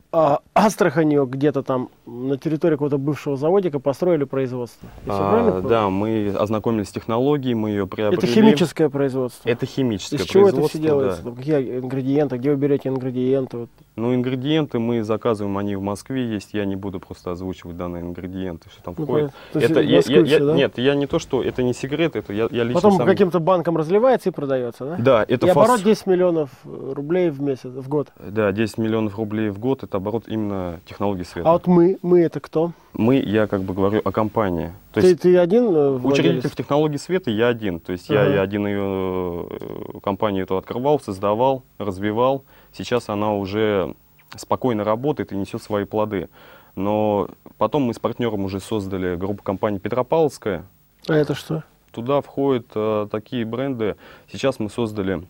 Астраханью 0.55 1.27
где-то 1.27 1.63
там 1.63 1.89
на 2.07 2.37
территории 2.39 2.75
какого-то 2.75 2.99
бывшего 2.99 3.37
заводика 3.37 3.81
построили 3.81 4.25
производство. 4.25 4.89
А, 5.07 5.61
да, 5.61 5.91
мы 5.91 6.33
ознакомились 6.39 6.89
с 6.89 6.93
технологией, 6.93 7.55
мы 7.55 7.71
ее 7.71 7.87
приобрели. 7.87 8.19
Это 8.23 8.27
химическое 8.27 8.89
производство. 8.89 9.49
Это 9.49 9.67
химическое 9.67 10.17
Из 10.17 10.23
чего 10.25 10.49
это 10.49 10.57
производство, 10.57 10.79
все 10.79 10.87
делается? 10.89 11.23
да. 11.23 11.31
Какие 11.33 11.79
ингредиенты? 11.79 12.37
Где 12.39 12.51
вы 12.51 12.57
берете 12.57 12.89
ингредиенты? 12.89 13.57
Вот. 13.59 13.69
Ну, 13.97 14.15
ингредиенты 14.15 14.79
мы 14.79 15.03
заказываем, 15.03 15.57
они 15.59 15.77
в 15.77 15.83
Москве 15.83 16.27
есть. 16.27 16.55
Я 16.55 16.65
не 16.65 16.77
буду 16.77 17.01
просто 17.01 17.31
озвучивать 17.33 17.77
данные 17.77 18.03
ингредиенты, 18.03 18.69
что 18.71 18.83
там 18.83 18.95
Ну, 18.97 19.05
входит. 19.05 19.33
понятно. 19.33 19.39
То 19.53 19.59
есть 19.59 19.71
это 19.71 19.81
я, 19.81 20.01
я- 20.21 20.39
я- 20.39 20.45
да? 20.45 20.55
Нет, 20.55 20.79
я 20.79 20.95
не 20.95 21.07
то, 21.07 21.19
что 21.19 21.43
это 21.43 21.63
не 21.63 21.75
секрет, 21.75 22.17
это 22.17 22.33
я, 22.33 22.49
я 22.51 22.65
лично 22.65 22.75
Потом 22.81 22.99
сам- 22.99 23.07
каким-то 23.07 23.41
банкам 23.41 23.77
разливается 23.77 24.29
и 24.31 24.33
продается, 24.33 24.85
да? 24.85 24.97
Да, 24.99 25.25
это 25.27 25.47
и 25.47 25.51
оборот 25.51 25.79
фас- 25.81 25.85
10 25.85 26.07
миллионов 26.07 26.51
рублей 26.65 27.31
в 27.31 27.41
месяц, 27.41 27.67
в 27.71 27.89
год. 27.89 28.09
Да, 28.19 28.51
10 28.53 28.79
миллионов 28.79 29.17
рублей 29.17 29.51
в 29.51 29.59
год 29.59 29.83
это 29.85 29.97
оборот 30.05 30.25
именно 30.29 30.81
технологий 30.87 31.25
света. 31.25 31.49
А 31.49 31.53
вот 31.55 31.67
мы, 31.67 31.99
мы 32.03 32.21
это 32.21 32.39
кто? 32.41 32.73
Мы, 32.93 33.17
я 33.17 33.47
как 33.47 33.63
бы 33.63 33.73
говорю 33.73 34.03
о 34.05 34.13
компании. 34.13 34.73
То 34.93 35.01
ты, 35.01 35.09
есть 35.09 35.23
ты 35.23 35.37
один 35.39 35.65
э, 35.65 35.91
владелец? 35.97 36.19
учредитель 36.19 36.51
технологий 36.51 36.99
света 36.99 37.31
я 37.31 37.49
один. 37.49 37.81
То 37.81 37.93
есть 37.93 38.09
я, 38.11 38.23
Ага. 38.23 38.35
я 38.35 38.43
один 38.43 38.67
ее 38.67 39.49
э, 39.51 40.01
компанию 40.03 40.45
эту 40.45 40.57
открывал, 40.59 41.01
создавал, 41.01 41.63
развивал. 41.79 42.45
Сейчас 42.73 43.09
она 43.09 43.35
уже 43.35 43.95
спокойно 44.37 44.85
работает 44.85 45.33
и 45.33 45.37
несет 45.37 45.63
свои 45.63 45.85
плоды. 45.85 46.29
Но 46.77 47.29
потом 47.57 47.85
мы 47.85 47.95
с 47.95 47.99
партнером 47.99 48.45
уже 48.45 48.61
создали 48.61 49.17
группу 49.17 49.43
компаний 49.43 49.79
Петропавловская. 49.79 50.67
А 51.09 51.15
это 51.15 51.35
что? 51.35 51.65
Туда 51.93 52.21
входят 52.21 52.67
э, 52.75 53.09
такие 53.11 53.45
бренды. 53.45 53.97
Сейчас 54.31 54.59
мы 54.59 54.69
создали 54.69 55.25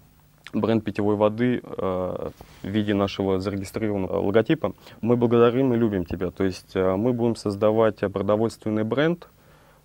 бренд 0.54 0.84
питьевой 0.84 1.16
воды 1.16 1.61
э, 1.62 2.30
в 2.62 2.66
виде 2.66 2.94
нашего 2.94 3.40
зарегистрированного 3.40 4.20
логотипа. 4.20 4.73
Мы 5.00 5.16
благодарим 5.16 5.75
и 5.75 5.76
любим 5.76 6.04
тебя. 6.04 6.30
То 6.30 6.44
есть 6.44 6.75
э, 6.75 6.96
мы 6.96 7.12
будем 7.12 7.37
создавать 7.37 8.00
продовольственный 8.00 8.84
бренд 8.84 9.28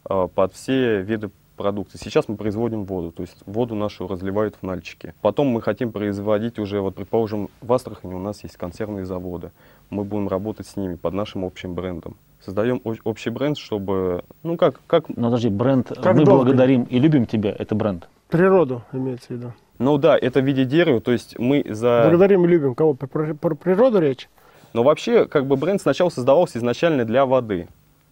э, 0.10 0.28
под 0.34 0.54
все 0.54 1.02
виды 1.02 1.32
продукции. 1.60 1.98
Сейчас 1.98 2.30
мы 2.30 2.38
производим 2.38 2.86
воду, 2.86 3.12
то 3.12 3.22
есть 3.22 3.36
воду 3.46 3.76
нашу 3.76 4.08
разливают 4.08 4.56
в 4.56 4.64
нальчики. 4.66 5.14
Потом 5.22 5.48
мы 5.48 5.62
хотим 5.62 5.92
производить 5.92 6.58
уже, 6.58 6.80
вот 6.80 6.96
предположим, 6.96 7.50
в 7.60 7.74
Астрахани 7.74 8.14
у 8.14 8.20
нас 8.20 8.44
есть 8.44 8.56
консервные 8.56 9.06
заводы. 9.06 9.52
Мы 9.90 10.06
будем 10.06 10.30
работать 10.30 10.68
с 10.68 10.78
ними 10.78 10.96
под 10.96 11.14
нашим 11.14 11.44
общим 11.44 11.76
брендом. 11.76 12.16
Создаем 12.42 12.82
общий 13.04 13.30
бренд, 13.30 13.58
чтобы, 13.58 14.24
ну 14.44 14.56
как, 14.56 14.80
как 14.88 15.10
Ну, 15.10 15.26
подожди, 15.26 15.50
бренд 15.50 15.90
Как 15.90 16.16
«Мы 16.16 16.24
долго? 16.24 16.46
благодарим 16.46 16.84
и 16.84 16.98
любим 16.98 17.26
тебя»— 17.26 17.54
это 17.60 17.76
бренд. 17.76 18.08
Природу 18.30 18.82
имеется 18.94 19.28
в 19.28 19.32
виду. 19.32 19.54
Ну 19.80 19.98
да, 19.98 20.18
это 20.18 20.42
в 20.42 20.46
виде 20.46 20.66
дерева, 20.66 21.00
то 21.00 21.12
есть 21.12 21.40
мы 21.40 21.64
за... 21.68 22.04
Благодарим 22.08 22.44
и 22.46 22.48
любим. 22.50 22.76
Кого? 22.76 22.94
Про, 22.94 23.34
про- 23.34 23.56
природу 23.56 24.00
речь? 24.00 24.30
Но 24.74 24.84
вообще, 24.84 25.26
как 25.26 25.46
бы 25.48 25.56
бренд 25.56 25.82
сначала 25.82 26.10
создавался 26.10 26.58
изначально 26.60 27.06
для 27.06 27.26
воды. 27.26 27.68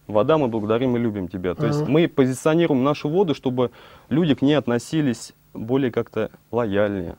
Вода, 0.06 0.38
мы 0.38 0.48
благодарим 0.48 0.96
и 0.96 0.98
любим 0.98 1.28
тебя. 1.28 1.54
То 1.54 1.66
есть 1.66 1.82
Ага. 1.82 1.90
мы 1.90 2.08
позиционируем 2.08 2.82
нашу 2.82 3.10
воду, 3.10 3.34
чтобы 3.34 3.70
люди 4.08 4.34
к 4.34 4.40
ней 4.40 4.54
относились 4.54 5.34
более 5.52 5.92
как-то 5.92 6.30
лояльнее, 6.50 7.16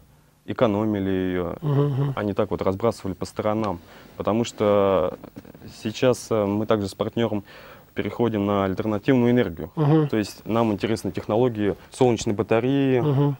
экономили 0.47 1.09
ее, 1.09 1.55
Мгм. 1.61 2.13
а 2.15 2.23
не 2.23 2.33
так 2.33 2.49
вот 2.49 2.63
разбрасывали 2.63 3.13
по 3.13 3.25
сторонам. 3.25 3.79
Потому 4.17 4.43
что 4.43 5.13
сейчас 5.83 6.27
э, 6.31 6.45
мы 6.45 6.65
также 6.65 6.87
с 6.87 6.95
партнером 6.95 7.43
переходим 7.93 8.47
на 8.47 8.65
альтернативную 8.65 9.31
энергию. 9.31 9.71
Мгм. 9.75 10.07
То 10.07 10.17
есть 10.17 10.43
нам 10.47 10.71
интересны 10.71 11.11
технологии 11.11 11.75
солнечной 11.91 12.33
батареи, 12.33 13.01
Мгм. 13.01 13.37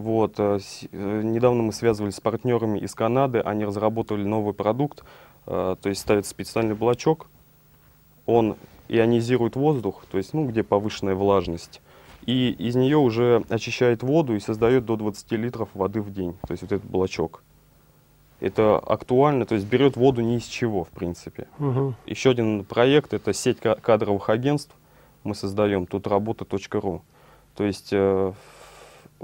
Вот, 0.00 0.34
э, 0.38 0.58
э, 0.92 1.22
недавно 1.22 1.62
мы 1.62 1.72
связывались 1.72 2.16
с 2.16 2.20
партнерами 2.20 2.78
из 2.78 2.94
Канады, 2.94 3.40
они 3.40 3.64
разработали 3.64 4.24
новый 4.24 4.54
продукт, 4.54 5.04
э, 5.46 5.76
то 5.80 5.88
есть 5.88 6.00
ставят 6.00 6.26
специальный 6.26 6.74
блочок, 6.74 7.26
он 8.26 8.56
ионизирует 8.88 9.56
воздух, 9.56 10.04
то 10.10 10.18
есть, 10.18 10.34
ну, 10.34 10.46
где 10.46 10.62
повышенная 10.62 11.14
влажность, 11.14 11.80
и 12.26 12.50
из 12.50 12.76
нее 12.76 12.96
уже 12.96 13.44
очищает 13.48 14.02
воду 14.02 14.34
и 14.34 14.40
создает 14.40 14.84
до 14.84 14.96
20 14.96 15.32
литров 15.32 15.68
воды 15.74 16.00
в 16.00 16.12
день, 16.12 16.34
то 16.46 16.52
есть 16.52 16.62
вот 16.62 16.72
этот 16.72 16.88
блочок. 16.90 17.42
Это 18.40 18.78
актуально, 18.78 19.46
то 19.46 19.54
есть 19.56 19.66
берет 19.66 19.96
воду 19.96 20.20
ни 20.20 20.36
из 20.36 20.44
чего, 20.44 20.84
в 20.84 20.90
принципе. 20.90 21.48
Мгм. 21.58 21.96
Еще 22.06 22.30
один 22.30 22.64
проект– 22.64 23.12
это 23.14 23.32
сеть 23.32 23.58
ка- 23.58 23.74
кадровых 23.74 24.28
агентств. 24.30 24.72
Мы 25.24 25.34
создаем 25.34 25.86
тут 25.86 26.06
работа.ру. 26.06 27.02
То 27.56 27.64
есть 27.64 27.92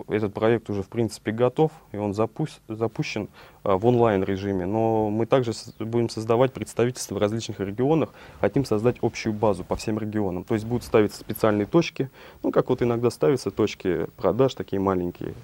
этот 0.09 0.35
проект 0.35 0.71
уже 0.71 0.83
в 0.83 0.89
принципе 0.89 1.33
готов, 1.33 1.73
и 1.93 1.97
он 1.97 2.13
запус- 2.13 2.61
запущен 2.69 3.29
э, 3.65 3.75
в 3.75 3.87
онлайн-режиме. 3.87 4.67
Но 4.67 5.11
мы 5.11 5.27
также 5.27 5.53
будем 5.79 6.09
создавать 6.09 6.53
представительства 6.53 7.15
в 7.15 7.19
различных 7.19 7.61
регионах, 7.61 8.11
хотим 8.41 8.65
создать 8.65 8.97
общую 9.03 9.33
базу 9.33 9.65
по 9.65 9.77
всем 9.77 9.99
регионам. 9.99 10.45
То 10.45 10.55
есть 10.55 10.67
будут 10.67 10.85
ставиться 10.85 11.21
специальные 11.21 11.67
точки, 11.67 12.11
ну 12.43 12.51
как 12.51 12.69
вот 12.69 12.83
иногда 12.83 13.11
ставятся 13.11 13.51
точки 13.51 14.07
продаж, 14.17 14.55
такие 14.55 14.81
маленькие, 14.81 15.35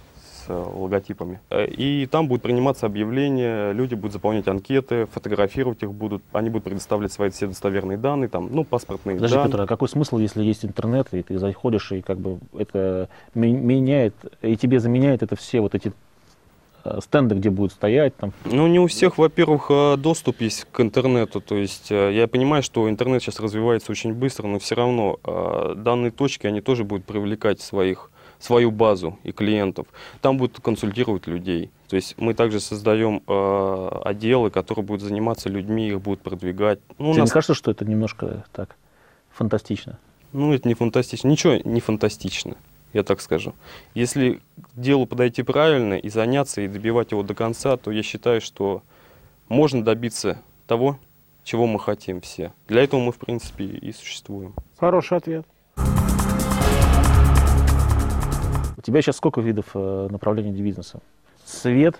с 0.46 0.48
логотипами. 0.48 1.40
Э, 1.50 1.66
И 1.66 2.06
там 2.06 2.28
будет 2.28 2.42
приниматься 2.42 2.86
объявления, 2.86 3.72
люди 3.72 3.94
будут 3.94 4.12
заполнять 4.12 4.48
анкеты, 4.48 5.06
фотографировать 5.06 5.82
их 5.82 5.92
будут, 5.92 6.22
они 6.32 6.50
будут 6.50 6.64
предоставлять 6.64 7.12
свои 7.12 7.30
все 7.30 7.46
достоверные 7.46 7.98
данные, 7.98 8.28
там, 8.28 8.48
ну, 8.50 8.64
паспортные 8.64 9.16
Подожди, 9.16 9.34
данные. 9.36 9.50
Петр, 9.50 9.62
а 9.62 9.66
какой 9.66 9.88
смысл, 9.88 10.18
если 10.18 10.42
есть 10.42 10.64
интернет, 10.64 11.08
и 11.12 11.22
ты 11.22 11.38
заходишь, 11.38 11.92
и 11.92 12.00
как 12.00 12.18
бы 12.18 12.38
это 12.56 13.08
меняет, 13.34 14.14
и 14.42 14.56
тебе 14.56 14.80
заменяет 14.80 15.22
это 15.22 15.36
все 15.36 15.60
вот 15.60 15.74
эти 15.74 15.92
э, 16.84 16.98
стенды, 17.02 17.34
где 17.34 17.50
будут 17.50 17.72
стоять, 17.72 18.16
там, 18.16 18.32
Ну, 18.44 18.66
не 18.66 18.78
у 18.78 18.86
всех, 18.86 19.18
во-первых, 19.18 19.66
э, 19.70 19.96
доступ 19.96 20.40
есть 20.40 20.66
к 20.72 20.80
интернету. 20.80 21.40
То 21.40 21.56
есть 21.56 21.90
я 21.90 22.26
понимаю, 22.28 22.62
что 22.62 22.88
интернет 22.88 23.22
сейчас 23.22 23.40
развивается 23.40 23.92
очень 23.92 24.14
быстро, 24.14 24.46
но 24.46 24.58
все 24.58 24.74
равно 24.74 25.18
данные 25.76 26.10
точки, 26.10 26.46
они 26.46 26.60
тоже 26.60 26.84
будут 26.84 27.04
привлекать 27.04 27.60
своих, 27.60 28.10
свою 28.40 28.70
базу 28.70 29.18
и 29.22 29.32
клиентов. 29.32 29.86
Там 30.20 30.38
будут 30.38 30.60
консультировать 30.60 31.26
людей. 31.26 31.70
То 31.88 31.96
есть 31.96 32.16
мы 32.18 32.34
также 32.34 32.58
создаем 32.58 33.22
э, 33.26 33.88
отделы, 34.04 34.50
которые 34.50 34.84
будут 34.84 35.02
заниматься 35.02 35.48
людьми, 35.48 35.88
их 35.88 36.00
будут 36.00 36.22
продвигать. 36.22 36.80
Ну, 36.98 37.10
у 37.10 37.12
тебе 37.12 37.22
нас 37.22 37.30
не 37.30 37.32
кажется, 37.34 37.54
что 37.54 37.70
это 37.70 37.84
немножко 37.84 38.44
так 38.52 38.76
фантастично? 39.30 39.98
Ну, 40.32 40.52
это 40.52 40.66
не 40.66 40.74
фантастично. 40.74 41.28
Ничего 41.28 41.56
не 41.64 41.80
фантастично, 41.80 42.56
я 42.92 43.02
так 43.02 43.20
скажу. 43.20 43.54
Если 43.94 44.40
к 44.56 44.80
делу 44.80 45.06
подойти 45.06 45.42
правильно 45.42 45.94
и 45.94 46.08
заняться, 46.08 46.62
и 46.62 46.68
добивать 46.68 47.10
его 47.10 47.22
до 47.22 47.34
конца, 47.34 47.76
то 47.76 47.90
я 47.90 48.02
считаю, 48.02 48.40
что 48.40 48.82
можно 49.48 49.84
добиться 49.84 50.40
того, 50.66 50.98
чего 51.42 51.66
мы 51.66 51.80
хотим 51.80 52.20
все. 52.20 52.52
Для 52.68 52.82
этого 52.84 53.00
мы, 53.00 53.12
в 53.12 53.18
принципе, 53.18 53.64
и 53.64 53.92
существуем. 53.92 54.54
Хороший 54.78 55.18
ответ. 55.18 55.44
У 58.80 58.82
тебя 58.82 59.02
сейчас 59.02 59.18
сколько 59.18 59.42
видов 59.42 59.66
э, 59.74 60.08
направлений 60.10 60.52
бизнеса? 60.52 61.00
Свет, 61.44 61.96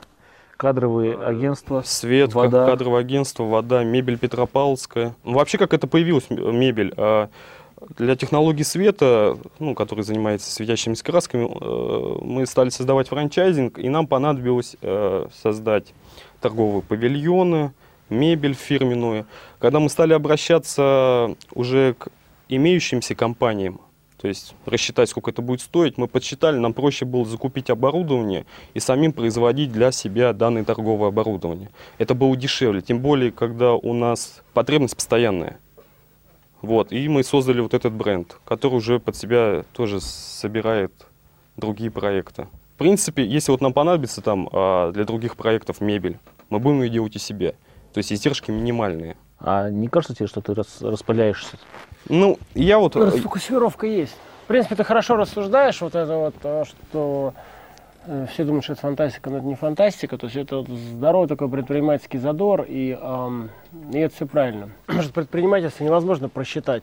кадровые 0.57 1.15
агентства, 1.15 1.83
Свет, 1.85 2.33
вода. 2.33 2.65
кадровое 2.65 3.03
агентство, 3.03 3.45
вода, 3.45 3.85
мебель 3.85 4.17
Петропавловская. 4.17 5.15
Ну, 5.23 5.35
вообще, 5.35 5.59
как 5.59 5.75
это 5.75 5.87
появилась 5.87 6.31
мебель? 6.31 6.95
А, 6.97 7.29
Для 7.99 8.17
технологий 8.17 8.65
света, 8.65 9.37
ну, 9.59 9.75
который 9.75 10.05
занимается 10.05 10.51
светящимися 10.51 11.05
красками, 11.05 11.51
э, 11.51 12.25
мы 12.25 12.47
стали 12.47 12.71
создавать 12.71 13.09
франчайзинг, 13.09 13.79
и 13.79 13.91
нам 13.91 14.07
понадобилось 14.07 14.77
э, 14.81 15.27
создать 15.43 15.93
торговые 16.41 16.81
павильоны, 16.81 17.73
мебель 18.09 18.55
фирменную. 18.55 19.27
Когда 19.59 19.81
мы 19.81 19.91
стали 19.91 20.15
обращаться 20.15 21.37
уже 21.53 21.93
к 21.93 22.09
имеющимся 22.49 23.15
компаниям, 23.15 23.83
то 24.21 24.29
есть 24.29 24.55
рассчитать, 24.67 25.09
сколько 25.09 25.31
это 25.31 25.41
будет 25.41 25.63
стоить, 25.63 25.97
мы 25.97 26.07
подсчитали, 26.07 26.59
нам 26.59 26.75
проще 26.75 27.07
было 27.07 27.25
закупить 27.25 27.71
оборудование 27.71 28.45
и 28.75 28.81
самим 28.81 29.15
производить 29.15 29.73
для 29.73 29.93
себя 29.93 30.35
данное 30.35 30.63
торговое 30.63 31.09
оборудование. 31.09 31.71
Это 31.97 32.15
было 32.15 32.37
дешевле, 32.37 32.83
тем 32.83 33.01
более, 33.01 33.33
когда 33.33 33.73
у 33.73 33.95
нас 33.95 34.43
потребность 34.53 34.95
постоянная. 34.95 35.59
Вот, 36.61 36.93
и 36.93 37.09
мы 37.09 37.25
создали 37.25 37.61
вот 37.61 37.73
этот 37.73 37.95
бренд, 37.95 38.37
который 38.45 38.75
уже 38.75 39.01
под 39.01 39.17
себя 39.17 39.65
тоже 39.73 40.03
собирает 40.03 40.93
другие 41.57 41.91
проекты. 41.91 42.47
принципе, 42.77 43.25
если 43.25 43.53
вот 43.53 43.63
нам 43.63 43.73
понадобится 43.73 44.21
там 44.21 44.51
а, 44.53 44.93
для 44.93 45.05
других 45.05 45.37
проектов 45.37 45.81
мебель, 45.81 46.19
мы 46.51 46.59
будем 46.59 46.83
ее 46.83 46.91
делать 46.91 47.17
у 47.17 47.19
себя. 47.19 47.53
То 47.95 47.99
есть 47.99 48.13
издержки 48.13 48.51
минимальные. 48.51 49.17
А 49.41 49.71
не 49.71 49.89
кажется 49.89 50.15
тебе, 50.15 50.27
что 50.27 50.41
ты 50.41 50.55
рас, 50.55 50.83
распыляешься? 50.83 51.57
Ну, 52.09 52.39
я 52.55 52.79
вот... 52.79 52.97
э, 52.97 53.01
Расфокусировка 53.05 53.87
есть. 53.87 54.17
В 54.45 54.49
принципе, 54.49 54.75
ты 54.77 54.85
хорошо 54.85 55.17
рассуждаешь, 55.17 55.81
вот 55.81 55.95
это 55.95 56.17
вот, 56.43 56.67
что 56.69 57.35
э, 58.07 58.27
все 58.33 58.45
думают, 58.45 58.65
что 58.65 58.75
это 58.75 58.83
фантастика, 58.83 59.31
но 59.31 59.39
это 59.39 59.47
не 59.47 59.55
фантастика. 59.55 60.19
То 60.19 60.27
есть 60.27 60.37
это 60.37 60.59
вот 60.59 60.69
здоровый 60.69 61.29
такой 61.29 61.49
предпринимательский 61.49 62.19
задор, 62.19 62.63
и, 62.69 62.99
ам, 63.01 63.51
и 63.93 63.99
это 63.99 64.15
все 64.15 64.27
правильно. 64.27 64.71
Потому 64.87 65.03
что 65.05 65.13
предпринимательство 65.13 65.85
невозможно 65.85 66.29
просчитать 66.29 66.83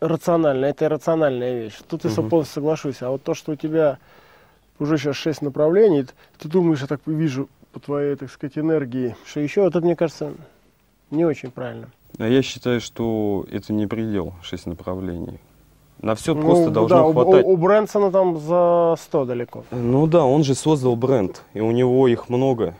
рационально. 0.00 0.64
Это 0.66 0.86
иррациональная 0.86 1.62
вещь. 1.62 1.78
Тут 1.88 2.04
я 2.04 2.10
Мгм. 2.10 2.28
полностью 2.30 2.54
соглашусь. 2.54 3.02
А 3.02 3.10
вот 3.10 3.22
то, 3.22 3.34
что 3.34 3.52
у 3.52 3.56
тебя 3.56 3.98
уже 4.80 4.98
сейчас 4.98 5.14
шесть 5.16 5.42
направлений, 5.42 6.04
ты- 6.04 6.12
ты 6.38 6.48
думаешь, 6.48 6.80
я 6.80 6.88
так 6.88 7.00
вижу 7.06 7.48
по 7.72 7.78
твоей, 7.78 8.16
так 8.16 8.30
сказать, 8.30 8.58
энергии, 8.58 9.14
что 9.24 9.38
еще, 9.40 9.62
вот 9.62 9.76
это, 9.76 9.84
мне 9.84 9.94
кажется, 9.94 10.32
не 11.12 11.24
очень 11.24 11.50
правильно. 11.50 11.88
А 12.18 12.26
Я 12.26 12.42
считаю, 12.42 12.80
что 12.80 13.46
это 13.50 13.72
не 13.72 13.86
предел, 13.86 14.34
шесть 14.42 14.66
направлений. 14.66 15.38
На 16.00 16.14
все 16.16 16.34
Ну, 16.34 16.42
просто 16.42 16.70
должно 16.70 17.06
да, 17.06 17.12
хватать. 17.12 17.46
У, 17.46 17.50
у 17.50 17.56
Брэнсона 17.56 18.10
там 18.10 18.38
за 18.38 18.96
100 18.98 19.24
далеко. 19.24 19.64
Ну 19.70 20.06
да, 20.08 20.24
он 20.24 20.42
же 20.42 20.54
создал 20.54 20.96
бренд, 20.96 21.42
и 21.54 21.60
у 21.60 21.70
него 21.70 22.08
их 22.08 22.28
много. 22.28 22.74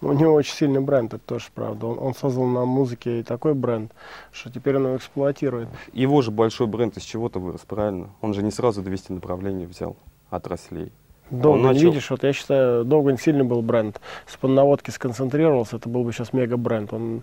У 0.00 0.12
него 0.12 0.34
очень 0.34 0.54
сильный 0.54 0.80
бренд, 0.80 1.14
это 1.14 1.24
тоже 1.24 1.46
правда. 1.54 1.86
Он, 1.86 1.98
он 1.98 2.14
создал 2.14 2.44
на 2.44 2.64
музыке 2.64 3.20
и 3.20 3.22
такой 3.22 3.54
бренд, 3.54 3.92
что 4.30 4.52
теперь 4.52 4.76
он 4.76 4.84
его 4.86 4.96
эксплуатирует. 4.96 5.68
Его 5.92 6.22
же 6.22 6.30
большой 6.30 6.66
бренд 6.66 6.96
из 6.96 7.02
чего-то 7.02 7.40
вырос, 7.40 7.62
правильно? 7.66 8.10
Он 8.20 8.34
же 8.34 8.42
не 8.42 8.50
сразу 8.52 8.82
200 8.82 9.12
направлений 9.12 9.66
взял 9.66 9.96
отраслей. 10.30 10.92
Долго, 11.30 11.58
начал- 11.60 11.80
видишь, 11.90 12.10
вот 12.10 12.22
я 12.22 12.32
считаю, 12.32 12.84
Долгань 12.84 13.18
сильный 13.18 13.44
был 13.44 13.60
бренд. 13.62 14.00
Если 14.26 14.38
бы 14.40 14.48
он 14.48 14.54
на 14.54 14.64
водке 14.64 14.92
сконцентрировался, 14.92 15.76
это 15.76 15.88
был 15.88 16.04
бы 16.04 16.12
сейчас 16.12 16.32
мега 16.32 16.56
бренд. 16.56 16.92
Он 16.92 17.22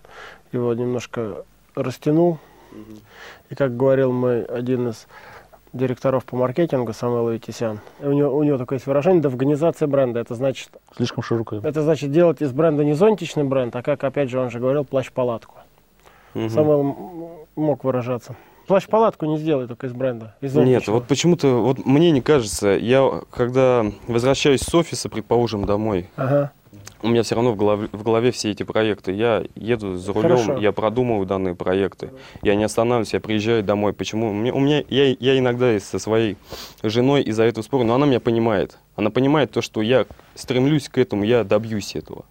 его 0.52 0.72
немножко 0.74 1.44
растянул. 1.74 2.38
И 3.50 3.54
как 3.54 3.76
говорил 3.76 4.12
мой 4.12 4.44
один 4.44 4.88
из 4.90 5.06
директоров 5.72 6.24
по 6.24 6.36
маркетингу, 6.36 6.92
Самуэл 6.92 7.30
Витисян, 7.30 7.80
у 8.00 8.12
него, 8.12 8.36
у 8.36 8.42
него 8.42 8.58
такое 8.58 8.76
есть 8.76 8.86
выражение, 8.86 9.20
довганизация 9.22 9.88
бренда. 9.88 10.20
Это 10.20 10.34
значит, 10.34 10.70
Слишком 10.96 11.22
широкая. 11.22 11.60
это 11.60 11.82
значит 11.82 12.10
делать 12.12 12.40
из 12.40 12.52
бренда 12.52 12.84
не 12.84 12.94
зонтичный 12.94 13.44
бренд, 13.44 13.74
а 13.76 13.82
как, 13.82 14.02
опять 14.04 14.30
же, 14.30 14.38
он 14.40 14.50
же 14.50 14.58
говорил, 14.58 14.84
плащ-палатку. 14.84 15.56
Мгм. 16.34 16.48
Самуэл 16.50 16.80
м- 16.80 17.28
мог 17.56 17.84
выражаться. 17.84 18.36
Плащ-палатку 18.66 19.26
не 19.26 19.38
сделай 19.38 19.66
только 19.68 19.86
из 19.86 19.92
бренда. 19.92 20.34
Из 20.40 20.54
Нет, 20.54 20.88
вот 20.88 21.06
почему-то, 21.06 21.62
вот 21.62 21.84
мне 21.86 22.10
не 22.10 22.20
кажется, 22.20 22.70
я 22.70 23.22
когда 23.30 23.86
возвращаюсь 24.08 24.62
с 24.62 24.74
офиса, 24.74 25.08
предположим, 25.08 25.64
домой, 25.66 26.08
Ага. 26.16 26.50
у 27.02 27.08
меня 27.08 27.22
все 27.22 27.36
равно 27.36 27.52
в 27.52 27.56
голове, 27.56 27.88
в 27.92 28.02
голове 28.02 28.32
все 28.32 28.50
эти 28.50 28.64
проекты. 28.64 29.12
Я 29.12 29.44
еду 29.54 29.96
за 29.96 30.12
рулем, 30.12 30.38
Хорошо. 30.38 30.56
я 30.58 30.72
продумываю 30.72 31.26
данные 31.26 31.54
проекты. 31.54 32.10
Я 32.42 32.56
не 32.56 32.64
останавливаюсь, 32.64 33.12
я 33.12 33.20
приезжаю 33.20 33.62
домой. 33.62 33.92
Почему? 33.92 34.32
Мне, 34.32 34.52
у 34.52 34.58
меня, 34.58 34.82
я, 34.88 35.14
я 35.18 35.38
иногда 35.38 35.78
со 35.78 36.00
своей 36.00 36.36
женой 36.82 37.22
из-за 37.22 37.44
этого 37.44 37.62
спорю, 37.62 37.84
но 37.84 37.94
она 37.94 38.06
меня 38.06 38.20
понимает. 38.20 38.78
Она 38.96 39.10
понимает 39.10 39.52
то, 39.52 39.62
что 39.62 39.80
я 39.80 40.06
стремлюсь 40.34 40.88
к 40.88 40.98
этому, 40.98 41.22
я 41.22 41.44
добьюсь 41.44 41.94
этого. 41.94 42.24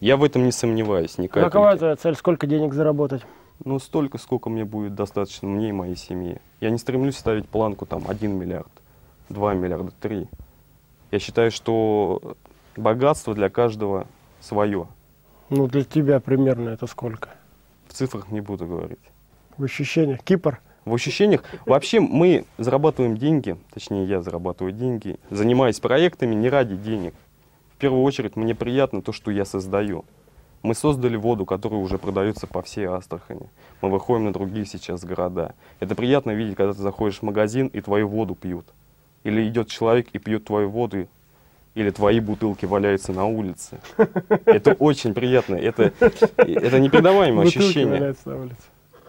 Я 0.00 0.16
в 0.16 0.22
этом 0.22 0.44
не 0.44 0.52
сомневаюсь 0.52 1.18
ни 1.18 1.26
Какова 1.26 1.76
твоя 1.76 1.96
цель? 1.96 2.14
Сколько 2.14 2.46
денег 2.46 2.74
заработать? 2.74 3.22
Ну, 3.64 3.78
столько, 3.78 4.18
сколько 4.18 4.50
мне 4.50 4.64
будет 4.64 4.94
достаточно, 4.94 5.48
мне 5.48 5.70
и 5.70 5.72
моей 5.72 5.96
семье. 5.96 6.40
Я 6.60 6.70
не 6.70 6.78
стремлюсь 6.78 7.16
ставить 7.16 7.48
планку 7.48 7.86
там 7.86 8.04
1 8.06 8.30
миллиард, 8.32 8.70
2 9.28 9.54
миллиарда, 9.54 9.92
3. 10.00 10.28
Я 11.10 11.18
считаю, 11.18 11.50
что 11.50 12.36
богатство 12.76 13.34
для 13.34 13.48
каждого 13.48 14.06
свое. 14.40 14.86
Ну, 15.50 15.66
для 15.66 15.84
тебя 15.84 16.20
примерно 16.20 16.68
это 16.70 16.86
сколько? 16.86 17.30
В 17.88 17.94
цифрах 17.94 18.30
не 18.30 18.40
буду 18.40 18.66
говорить. 18.66 18.98
В 19.56 19.64
ощущениях? 19.64 20.22
Кипр? 20.22 20.60
В 20.84 20.94
ощущениях, 20.94 21.42
вообще 21.66 22.00
мы 22.00 22.46
зарабатываем 22.56 23.18
деньги, 23.18 23.58
точнее 23.74 24.06
я 24.06 24.22
зарабатываю 24.22 24.72
деньги, 24.72 25.18
занимаясь 25.28 25.80
проектами 25.80 26.34
не 26.34 26.48
ради 26.48 26.76
денег. 26.76 27.14
В 27.74 27.76
первую 27.78 28.02
очередь 28.02 28.36
мне 28.36 28.54
приятно 28.54 29.02
то, 29.02 29.12
что 29.12 29.30
я 29.30 29.44
создаю. 29.44 30.04
Мы 30.62 30.74
создали 30.74 31.16
воду, 31.16 31.44
которая 31.44 31.80
уже 31.80 31.98
продается 31.98 32.46
по 32.46 32.62
всей 32.62 32.86
Астрахани. 32.86 33.48
Мы 33.80 33.90
выходим 33.90 34.24
на 34.24 34.32
другие 34.32 34.66
сейчас 34.66 35.04
города. 35.04 35.54
Это 35.78 35.94
приятно 35.94 36.32
видеть, 36.32 36.56
когда 36.56 36.72
ты 36.72 36.80
заходишь 36.80 37.18
в 37.18 37.22
магазин 37.22 37.68
и 37.68 37.80
твою 37.80 38.08
воду 38.08 38.34
пьют. 38.34 38.66
Или 39.24 39.46
идет 39.48 39.68
человек 39.68 40.08
и 40.12 40.18
пьет 40.18 40.44
твою 40.44 40.68
воду, 40.68 41.06
или 41.74 41.90
твои 41.90 42.18
бутылки 42.18 42.66
валяются 42.66 43.12
на 43.12 43.26
улице. 43.26 43.78
Это 44.46 44.72
очень 44.72 45.14
приятно. 45.14 45.54
Это, 45.54 45.92
это 46.36 46.80
непередаваемое 46.80 47.46
ощущение. 47.46 48.14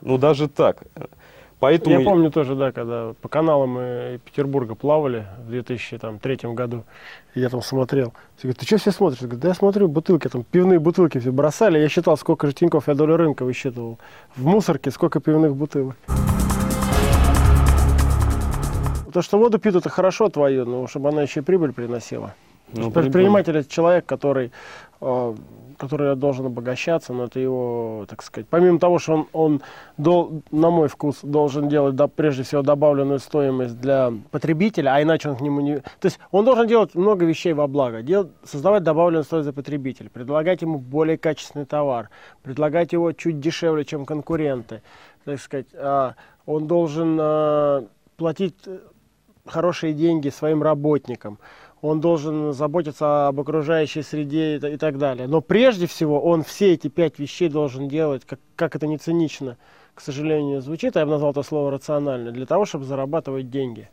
Ну 0.01 0.17
даже 0.17 0.47
так. 0.47 0.83
Поэтому 1.59 1.99
Я 1.99 2.05
помню 2.05 2.31
тоже, 2.31 2.55
да, 2.55 2.71
когда 2.71 3.13
по 3.21 3.27
каналам 3.27 3.71
мы 3.71 4.19
Петербурга 4.23 4.75
плавали 4.75 5.25
в 5.45 5.49
2003 5.49 6.37
году, 6.53 6.85
я 7.35 7.49
там 7.49 7.61
смотрел. 7.61 8.13
Все 8.37 8.43
говорят, 8.47 8.59
ты 8.59 8.65
что 8.65 8.77
все 8.77 8.91
смотришь? 8.91 9.19
Я 9.19 9.27
говорю, 9.27 9.41
да 9.41 9.47
я 9.49 9.53
смотрю, 9.53 9.87
бутылки, 9.89 10.29
там 10.29 10.45
пивные 10.49 10.79
бутылки 10.79 11.19
все 11.19 11.31
бросали. 11.31 11.77
Я 11.77 11.89
считал, 11.89 12.15
сколько 12.15 12.47
же 12.47 12.53
тиньков, 12.53 12.87
я 12.87 12.95
долю 12.95 13.17
рынка 13.17 13.43
высчитывал. 13.43 13.99
В 14.37 14.45
мусорке 14.45 14.89
сколько 14.89 15.19
пивных 15.19 15.53
бутылок. 15.53 15.97
То, 19.11 19.21
что 19.21 19.37
воду 19.37 19.59
пьют, 19.59 19.75
это 19.75 19.89
хорошо 19.89 20.29
твою, 20.29 20.65
но 20.65 20.87
чтобы 20.87 21.09
она 21.09 21.23
еще 21.23 21.41
и 21.41 21.43
прибыль 21.43 21.73
приносила. 21.73 22.35
Ну, 22.73 22.91
Предприниматель 22.91 23.57
это 23.57 23.69
человек, 23.69 24.05
который, 24.05 24.51
э, 25.01 25.35
который 25.79 26.15
должен 26.15 26.45
обогащаться, 26.47 27.13
но 27.13 27.25
это 27.25 27.39
его, 27.39 28.05
так 28.07 28.21
сказать, 28.21 28.47
помимо 28.49 28.77
того, 28.79 28.99
что 28.99 29.13
он, 29.13 29.27
он 29.33 29.61
дол- 29.97 30.43
на 30.51 30.69
мой 30.69 30.89
вкус, 30.89 31.19
должен 31.23 31.69
делать 31.69 31.95
да, 31.95 32.07
прежде 32.07 32.43
всего 32.43 32.61
добавленную 32.61 33.19
стоимость 33.19 33.79
для 33.79 34.13
потребителя, 34.29 34.93
а 34.93 35.01
иначе 35.01 35.29
он 35.29 35.37
к 35.37 35.41
нему 35.41 35.61
не... 35.61 35.77
То 35.77 36.05
есть 36.05 36.19
он 36.31 36.45
должен 36.45 36.67
делать 36.67 36.93
много 36.95 37.25
вещей 37.25 37.53
во 37.53 37.67
благо, 37.67 38.01
дел- 38.03 38.29
создавать 38.43 38.83
добавленную 38.83 39.23
стоимость 39.23 39.47
за 39.47 39.53
потребителя, 39.53 40.09
предлагать 40.09 40.61
ему 40.61 40.77
более 40.77 41.17
качественный 41.17 41.65
товар, 41.65 42.09
предлагать 42.43 42.93
его 42.93 43.11
чуть 43.13 43.39
дешевле, 43.39 43.85
чем 43.85 44.05
конкуренты, 44.05 44.81
так 45.23 45.39
сказать. 45.39 45.67
А, 45.73 46.15
он 46.45 46.67
должен 46.67 47.17
а, 47.21 47.85
платить 48.17 48.55
э, 48.65 48.79
хорошие 49.45 49.93
деньги 49.93 50.29
своим 50.29 50.61
работникам, 50.61 51.39
он 51.81 52.01
должен 52.01 52.53
заботиться 52.53 53.27
об 53.27 53.39
окружающей 53.39 54.01
среде 54.01 54.57
и, 54.57 54.73
и 54.73 54.77
так 54.77 54.97
далее. 54.97 55.27
Но 55.27 55.41
прежде 55.41 55.87
всего 55.87 56.19
он 56.21 56.43
все 56.43 56.73
эти 56.73 56.87
пять 56.87 57.19
вещей 57.19 57.49
должен 57.49 57.87
делать, 57.87 58.25
как, 58.25 58.39
как 58.55 58.75
это 58.75 58.87
не 58.87 58.97
цинично, 58.97 59.57
к 59.95 60.01
сожалению, 60.01 60.61
звучит, 60.61 60.97
а 60.97 61.01
я 61.01 61.05
бы 61.05 61.11
назвал 61.11 61.31
это 61.31 61.43
слово 61.43 61.71
рационально, 61.71 62.31
для 62.31 62.45
того, 62.45 62.65
чтобы 62.65 62.85
зарабатывать 62.85 63.49
деньги. 63.49 63.89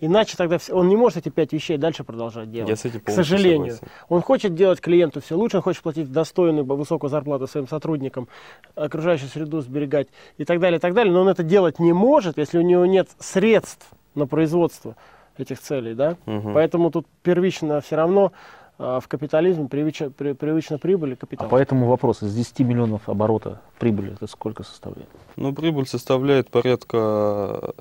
Иначе 0.00 0.36
тогда 0.36 0.58
он 0.70 0.88
не 0.88 0.96
может 0.96 1.18
эти 1.18 1.28
пять 1.28 1.52
вещей 1.52 1.78
дальше 1.78 2.02
продолжать 2.02 2.50
делать. 2.50 2.68
Я 2.68 2.76
с 2.76 2.84
этим 2.84 3.00
к 3.00 3.10
сожалению. 3.10 3.74
согласен. 3.74 3.96
Он 4.08 4.22
хочет 4.22 4.54
делать 4.54 4.80
клиенту 4.80 5.20
все 5.20 5.36
лучше, 5.36 5.58
он 5.58 5.62
хочет 5.62 5.82
платить 5.82 6.10
достойную, 6.10 6.64
высокую 6.64 7.10
зарплату 7.10 7.46
своим 7.46 7.68
сотрудникам, 7.68 8.28
окружающую 8.74 9.28
среду 9.28 9.60
сберегать 9.60 10.08
и 10.36 10.44
так 10.44 10.58
далее, 10.58 10.78
и 10.78 10.80
так 10.80 10.94
далее. 10.94 11.12
Но 11.12 11.20
он 11.20 11.28
это 11.28 11.44
делать 11.44 11.78
не 11.78 11.92
может, 11.92 12.38
если 12.38 12.58
у 12.58 12.62
него 12.62 12.84
нет 12.86 13.08
средств 13.18 13.86
на 14.14 14.26
производство 14.26 14.96
этих 15.38 15.60
целей, 15.60 15.94
да? 15.94 16.16
Мгм. 16.26 16.54
Поэтому 16.54 16.90
тут 16.90 17.06
первично 17.22 17.80
все 17.80 17.96
равно 17.96 18.32
а, 18.78 18.98
в 19.00 19.08
капитализме 19.08 19.68
привычно, 19.68 20.10
при- 20.10 20.32
привычно 20.32 20.78
прибыль 20.78 21.10
и 21.10 21.12
А 21.14 21.16
капитал. 21.16 21.48
поэтому 21.48 21.86
вопрос, 21.86 22.22
из 22.22 22.34
10 22.34 22.60
миллионов 22.60 23.08
оборота 23.08 23.60
прибыли, 23.78 24.12
это 24.14 24.26
сколько 24.26 24.62
составляет? 24.64 25.08
Ну, 25.36 25.52
прибыль 25.52 25.86
составляет 25.86 26.50
порядка 26.50 27.74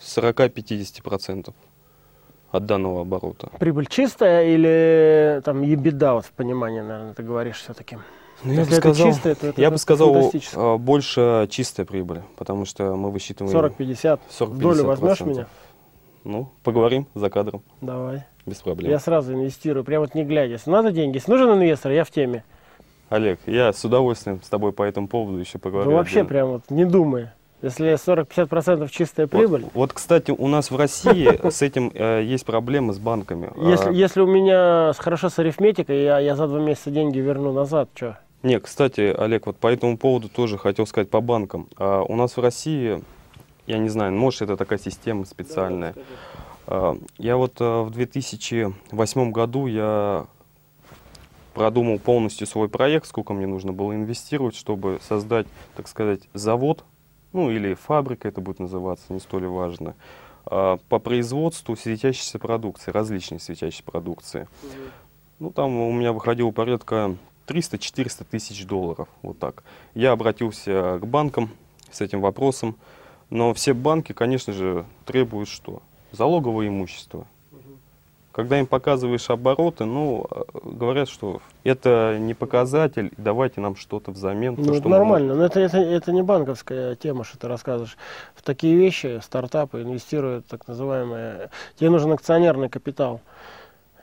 40-50% 0.00 1.52
от 2.52 2.66
данного 2.66 3.02
оборота. 3.02 3.50
Прибыль 3.58 3.86
чистая 3.86 4.46
или 4.48 5.40
там 5.44 5.62
ебеда, 5.62 6.14
вот 6.14 6.24
в 6.24 6.32
понимании, 6.32 6.80
наверное, 6.80 7.14
ты 7.14 7.22
говоришь 7.22 7.58
все-таки. 7.58 7.98
Ну, 8.42 8.52
я 8.52 8.60
бы 8.60 8.70
Если 8.70 8.78
это 8.78 8.94
сказал, 8.94 9.12
чистое, 9.12 9.34
то 9.34 9.46
это 9.48 9.60
я 9.60 9.70
бы 9.70 9.76
сказал 9.76 10.32
а, 10.54 10.78
больше 10.78 11.46
чистая 11.50 11.84
прибыль, 11.84 12.22
потому 12.36 12.64
что 12.64 12.96
мы 12.96 13.10
высчитываем 13.10 13.54
40-50. 13.56 14.18
40-50%. 14.30 14.46
В 14.46 14.58
долю 14.58 14.84
возьмешь 14.84 15.20
меня? 15.20 15.46
Ну, 16.24 16.50
поговорим 16.62 17.06
за 17.14 17.30
кадром, 17.30 17.62
Давай. 17.80 18.24
без 18.46 18.56
проблем. 18.58 18.90
Я 18.90 18.98
сразу 18.98 19.32
инвестирую, 19.32 19.84
прямо 19.84 20.04
вот 20.04 20.14
не 20.14 20.24
глядя. 20.24 20.52
Если 20.52 20.70
надо 20.70 20.92
деньги, 20.92 21.16
если 21.16 21.30
нужен 21.30 21.52
инвестор, 21.54 21.92
я 21.92 22.04
в 22.04 22.10
теме. 22.10 22.44
Олег, 23.08 23.40
я 23.46 23.72
с 23.72 23.84
удовольствием 23.84 24.40
с 24.42 24.48
тобой 24.48 24.72
по 24.72 24.82
этому 24.82 25.08
поводу 25.08 25.38
еще 25.38 25.58
поговорю. 25.58 25.92
вообще 25.92 26.20
отдельно. 26.20 26.28
прям 26.28 26.48
вот 26.48 26.62
не 26.70 26.84
думай. 26.84 27.28
Если 27.62 27.92
40-50% 27.94 28.88
чистая 28.90 29.26
Вот- 29.26 29.30
прибыль, 29.38 29.66
Вот, 29.74 29.92
кстати, 29.92 30.30
у 30.30 30.46
нас 30.46 30.70
в 30.70 30.76
России 30.76 31.48
с 31.50 31.60
этим 31.60 31.90
э, 31.94 32.22
есть 32.22 32.46
проблемы 32.46 32.94
с 32.94 32.98
банками. 32.98 33.50
если, 33.68 33.88
А, 33.88 33.92
если 33.92 34.20
у 34.22 34.26
меня 34.26 34.92
хорошо 34.96 35.28
с 35.28 35.38
арифметикой, 35.38 36.02
я, 36.04 36.18
я 36.20 36.36
за 36.36 36.46
два 36.46 36.58
месяца 36.60 36.90
деньги 36.90 37.18
верну 37.18 37.52
назад, 37.52 37.90
что? 37.94 38.18
Не, 38.42 38.58
кстати, 38.60 39.14
Олег, 39.14 39.44
вот 39.46 39.56
по 39.58 39.66
этому 39.70 39.98
поводу 39.98 40.30
тоже 40.30 40.56
хотел 40.56 40.86
сказать 40.86 41.10
по 41.10 41.20
банкам. 41.20 41.68
А, 41.76 42.02
у 42.02 42.16
нас 42.16 42.36
в 42.38 42.40
России, 42.40 43.02
я 43.70 43.78
не 43.78 43.88
знаю, 43.88 44.12
может 44.12 44.42
это 44.42 44.56
такая 44.56 44.78
система 44.78 45.24
специальная. 45.24 45.94
А, 46.66 46.96
Я 47.18 47.36
вот 47.36 47.56
а, 47.60 47.84
в 47.84 47.90
2008 47.90 49.30
году 49.30 49.66
я 49.66 50.26
продумал 51.54 51.98
полностью 51.98 52.46
свой 52.46 52.68
проект, 52.68 53.06
сколько 53.06 53.32
мне 53.32 53.46
нужно 53.46 53.72
было 53.72 53.94
инвестировать, 53.94 54.56
чтобы 54.56 54.98
создать, 55.02 55.46
так 55.76 55.88
сказать, 55.88 56.22
завод, 56.34 56.84
ну 57.32 57.50
или 57.50 57.74
фабрика 57.74 58.28
это 58.28 58.40
будет 58.40 58.58
называться, 58.58 59.12
не 59.12 59.20
столь 59.20 59.46
важно, 59.46 59.94
а, 60.46 60.78
по 60.88 60.98
производству 60.98 61.76
светящейся 61.76 62.38
продукции, 62.40 62.90
различной 62.90 63.38
светящей 63.38 63.84
продукции. 63.84 64.48
Ну, 65.38 65.50
там 65.50 65.76
у 65.78 65.92
меня 65.92 66.12
выходило 66.12 66.50
порядка 66.50 67.16
300-400 67.46 68.26
тысяч 68.28 68.66
долларов, 68.66 69.08
вот 69.22 69.38
так. 69.38 69.62
Я 69.94 70.12
обратился 70.12 70.98
к 71.00 71.06
банкам 71.06 71.50
с 71.90 72.00
этим 72.00 72.20
вопросом, 72.20 72.76
но 73.30 73.54
все 73.54 73.72
банки, 73.72 74.12
конечно 74.12 74.52
же, 74.52 74.84
требуют 75.06 75.48
что? 75.48 75.82
Залоговое 76.12 76.68
имущество. 76.68 77.26
Когда 78.32 78.60
им 78.60 78.66
показываешь 78.66 79.28
обороты, 79.28 79.84
ну, 79.84 80.26
э, 80.30 80.42
говорят, 80.62 81.08
что 81.08 81.42
это 81.64 82.16
не 82.18 82.32
показатель, 82.32 83.10
давайте 83.16 83.60
нам 83.60 83.74
что-то 83.74 84.12
взамен. 84.12 84.54
то, 84.54 84.62
Ну, 84.62 84.68
это 84.68 84.80
что 84.80 84.88
мы 84.88 84.98
нормально, 84.98 85.34
но 85.34 85.44
это, 85.44 85.58
это, 85.58 85.78
это 85.78 86.12
не 86.12 86.22
банковская 86.22 86.94
тема, 86.94 87.24
что 87.24 87.38
ты 87.38 87.48
рассказываешь. 87.48 87.96
В 88.36 88.42
такие 88.42 88.76
вещи 88.76 89.20
стартапы 89.20 89.82
инвестируют 89.82 90.46
так 90.46 90.68
называемые... 90.68 91.50
Тебе 91.76 91.90
нужен 91.90 92.12
акционерный 92.12 92.68
капитал. 92.68 93.20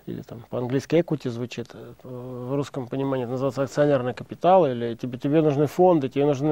Или 0.07 0.21
там 0.21 0.45
по-английски 0.49 0.95
equity 0.95 1.29
звучит. 1.29 1.67
э, 1.73 1.91
В 2.03 2.55
русском 2.55 2.87
понимании 2.87 3.25
это 3.25 3.33
называется 3.33 3.63
акционерный 3.63 4.13
капитал. 4.13 4.65
Или 4.65 4.95
тебе, 4.95 5.17
тебе 5.17 5.41
нужны 5.41 5.67
фонды, 5.67 6.07
тебе 6.07 6.25
нужны 6.25 6.47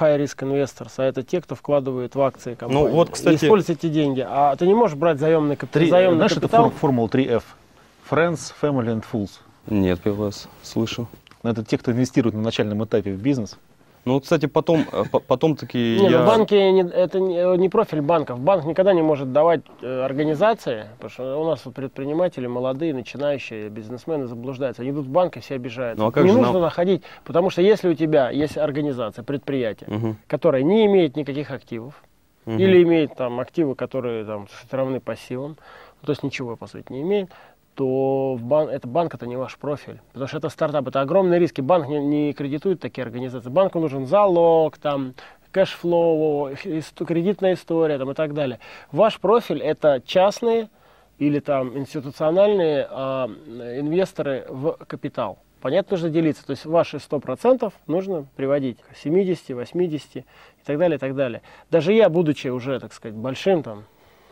high 0.00 0.16
risk 0.18 0.38
investors. 0.38 0.92
А 0.96 1.04
это 1.04 1.22
те, 1.22 1.42
кто 1.42 1.54
вкладывает 1.54 2.14
в 2.14 2.20
акции 2.22 2.54
компании. 2.54 2.88
вот, 2.88 3.10
И 3.10 3.12
кстати- 3.12 3.44
используют 3.44 3.84
эти 3.84 3.92
деньги. 3.92 4.24
А 4.26 4.56
ты 4.56 4.66
не 4.66 4.72
можешь 4.74 4.96
брать 4.96 5.18
заемный, 5.20 5.56
кап- 5.56 5.68
Три, 5.70 5.90
заемный 5.90 6.16
знаешь, 6.16 6.32
это 6.32 6.40
капитал. 6.40 6.70
фор- 6.70 6.78
формула 6.78 7.08
3F. 7.08 7.42
Friends, 8.10 8.54
Family 8.62 8.86
and 8.86 9.04
Fools. 9.12 9.30
Нет, 9.68 10.00
раз 10.06 10.48
слышу. 10.62 11.06
Но 11.42 11.50
Это 11.50 11.62
те, 11.64 11.76
кто 11.76 11.92
инвестирует 11.92 12.34
на 12.34 12.40
начальном 12.40 12.82
этапе 12.82 13.12
в 13.12 13.20
бизнес. 13.20 13.58
Ну, 14.06 14.14
вот, 14.14 14.22
кстати, 14.22 14.46
потом, 14.46 14.84
э, 14.92 15.02
по- 15.10 15.18
потом 15.18 15.56
таки 15.56 15.98
Не, 16.00 16.08
я... 16.10 16.20
ну 16.20 16.26
банки 16.26 16.54
не- 16.54 16.88
это 16.88 17.18
не, 17.18 17.56
не 17.58 17.68
профиль 17.68 18.00
банков. 18.02 18.38
Банк 18.38 18.64
никогда 18.64 18.92
не 18.92 19.02
может 19.02 19.32
давать 19.32 19.62
э, 19.82 20.04
организации, 20.04 20.86
потому 20.94 21.10
что 21.10 21.40
у 21.40 21.44
нас 21.44 21.62
вот 21.64 21.74
предприниматели 21.74 22.46
молодые, 22.46 22.94
начинающие 22.94 23.68
бизнесмены 23.68 24.26
заблуждаются. 24.28 24.82
Они 24.82 24.92
идут 24.92 25.06
в 25.06 25.10
банк 25.10 25.36
и 25.36 25.40
все 25.40 25.56
обижаются. 25.56 26.00
Ну, 26.00 26.08
а 26.08 26.12
как 26.12 26.22
не 26.22 26.30
же 26.30 26.36
нужно 26.38 26.52
нам- 26.52 26.62
находить, 26.62 27.02
потому 27.24 27.50
что 27.50 27.62
если 27.62 27.88
у 27.88 27.94
тебя 27.94 28.30
есть 28.30 28.56
организация, 28.56 29.24
предприятие, 29.24 29.90
Мгм, 29.90 30.16
которое 30.28 30.62
не 30.62 30.86
имеет 30.86 31.16
никаких 31.16 31.50
активов, 31.50 32.00
мгм. 32.44 32.58
или 32.60 32.84
имеет 32.84 33.16
там 33.16 33.40
активы, 33.40 33.74
которые 33.74 34.24
там 34.24 34.46
равны 34.70 35.00
пассивам, 35.00 35.56
то 36.06 36.12
есть 36.12 36.22
ничего 36.22 36.56
по 36.56 36.66
сути 36.66 36.90
не 36.92 37.02
имеет, 37.02 37.30
то 37.74 38.34
в 38.34 38.42
бан... 38.42 38.68
это 38.68 38.88
банк 38.88 39.14
это 39.14 39.26
не 39.26 39.36
ваш 39.36 39.56
профиль. 39.58 40.00
Потому 40.12 40.28
что 40.28 40.38
это 40.38 40.48
стартап, 40.48 40.88
это 40.88 41.02
огромные 41.02 41.38
риски. 41.38 41.60
Банк 41.60 41.88
не, 41.88 41.98
не 41.98 42.32
кредитует 42.32 42.80
такие 42.80 43.04
организации. 43.04 43.50
Банку 43.50 43.78
нужен 43.78 44.06
залог, 44.06 44.78
там, 44.78 45.14
cash 45.50 45.94
flow, 45.94 46.50
кредитная 47.06 47.54
история 47.54 47.98
там, 47.98 48.10
и 48.10 48.14
так 48.14 48.34
далее. 48.34 48.60
Ваш 48.92 49.20
профиль 49.20 49.60
это 49.60 50.02
частные 50.04 50.68
или 51.18 51.38
там 51.40 51.76
институциональные 51.76 52.86
а, 52.90 53.26
инвесторы 53.26 54.46
в 54.48 54.72
капитал. 54.86 55.38
Понятно, 55.60 55.96
нужно 55.96 56.10
делиться. 56.10 56.46
То 56.46 56.52
есть 56.52 56.64
ваши 56.64 56.98
100% 56.98 57.72
нужно 57.86 58.26
приводить 58.36 58.78
к 58.80 58.96
70, 58.96 59.50
80 59.50 60.16
и 60.16 60.24
так 60.64 60.78
далее, 60.78 60.96
и 60.96 60.98
так 60.98 61.14
далее. 61.14 61.42
Даже 61.70 61.92
я, 61.92 62.08
будучи 62.08 62.48
уже, 62.48 62.78
так 62.78 62.92
сказать, 62.92 63.16
большим 63.16 63.62
там 63.62 63.84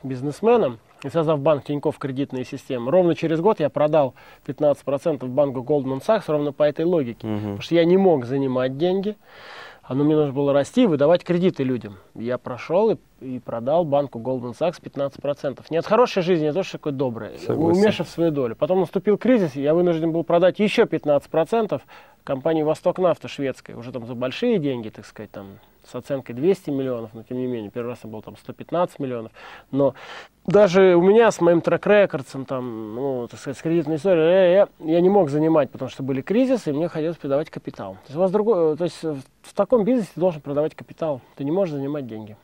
бизнесменом 0.02 0.78
и 1.04 1.10
создав 1.10 1.38
банк 1.38 1.64
Тинькофф 1.64 1.98
кредитные 1.98 2.44
системы, 2.44 2.90
ровно 2.90 3.14
через 3.14 3.40
год 3.40 3.60
я 3.60 3.68
продал 3.68 4.14
15% 4.46 5.24
банку 5.26 5.60
Goldman 5.60 6.02
Sachs 6.04 6.24
ровно 6.26 6.52
по 6.52 6.62
этой 6.62 6.84
логике. 6.86 7.26
Мгм. 7.26 7.38
Потому 7.38 7.60
что 7.60 7.74
я 7.74 7.84
не 7.84 7.98
мог 7.98 8.24
занимать 8.24 8.78
деньги, 8.78 9.16
а 9.82 9.94
ну, 9.94 10.04
мне 10.04 10.16
нужно 10.16 10.32
было 10.32 10.54
расти 10.54 10.84
и 10.84 10.86
выдавать 10.86 11.22
кредиты 11.22 11.62
людям. 11.62 11.98
Я 12.14 12.38
прошел 12.38 12.92
и, 12.92 12.96
и 13.20 13.38
продал 13.38 13.84
банку 13.84 14.18
Goldman 14.18 14.56
Sachs 14.58 14.80
15%. 14.82 15.62
Не 15.68 15.76
от 15.76 15.86
хорошей 15.86 16.22
жизни, 16.22 16.46
а 16.46 16.54
то, 16.54 16.62
что 16.62 16.78
такой 16.78 16.92
добрый, 16.92 17.38
Согласен. 17.38 17.82
умешав 17.82 18.08
свою 18.08 18.30
долю. 18.30 18.56
Потом 18.56 18.80
наступил 18.80 19.18
кризис, 19.18 19.56
и 19.56 19.62
я 19.62 19.74
вынужден 19.74 20.10
был 20.10 20.24
продать 20.24 20.58
еще 20.58 20.84
15% 20.84 21.82
компании 22.24 22.62
Восток 22.62 22.98
Нафта 22.98 23.28
шведской, 23.28 23.74
уже 23.74 23.92
там 23.92 24.06
за 24.06 24.14
большие 24.14 24.58
деньги, 24.58 24.88
так 24.88 25.04
сказать, 25.04 25.30
там 25.30 25.58
с 25.90 25.94
оценкой 25.94 26.34
200 26.34 26.70
миллионов, 26.70 27.10
но 27.14 27.22
тем 27.22 27.38
не 27.38 27.46
менее, 27.46 27.70
первый 27.70 27.90
раз 27.90 28.00
я 28.04 28.10
был 28.10 28.22
там 28.22 28.36
115 28.36 28.98
миллионов. 28.98 29.32
Но 29.70 29.94
даже 30.46 30.94
у 30.96 31.02
меня 31.02 31.30
с 31.30 31.40
моим 31.40 31.60
трек-рекордсом, 31.60 32.44
там, 32.44 32.94
ну, 32.94 33.28
так 33.28 33.40
сказать, 33.40 33.58
с 33.58 33.62
кредитной 33.62 33.96
историей, 33.96 34.26
э, 34.26 34.52
я, 34.54 34.68
я 34.92 35.00
не 35.00 35.08
мог 35.08 35.30
занимать, 35.30 35.70
потому 35.70 35.90
что 35.90 36.02
были 36.02 36.20
кризисы, 36.20 36.70
и 36.70 36.72
мне 36.72 36.88
хотелось 36.88 37.16
придавать 37.16 37.50
капитал. 37.50 37.94
То 37.94 38.08
есть, 38.08 38.16
у 38.16 38.20
вас 38.20 38.30
другой, 38.30 38.76
то 38.76 38.84
есть 38.84 39.02
в 39.02 39.22
в 39.44 39.52
таком 39.52 39.84
бизнесе 39.84 40.10
ты 40.14 40.20
должен 40.20 40.40
продавать 40.40 40.74
капитал, 40.74 41.20
ты 41.36 41.44
не 41.44 41.52
можешь 41.52 41.74
занимать 41.74 42.06
деньги. 42.06 42.36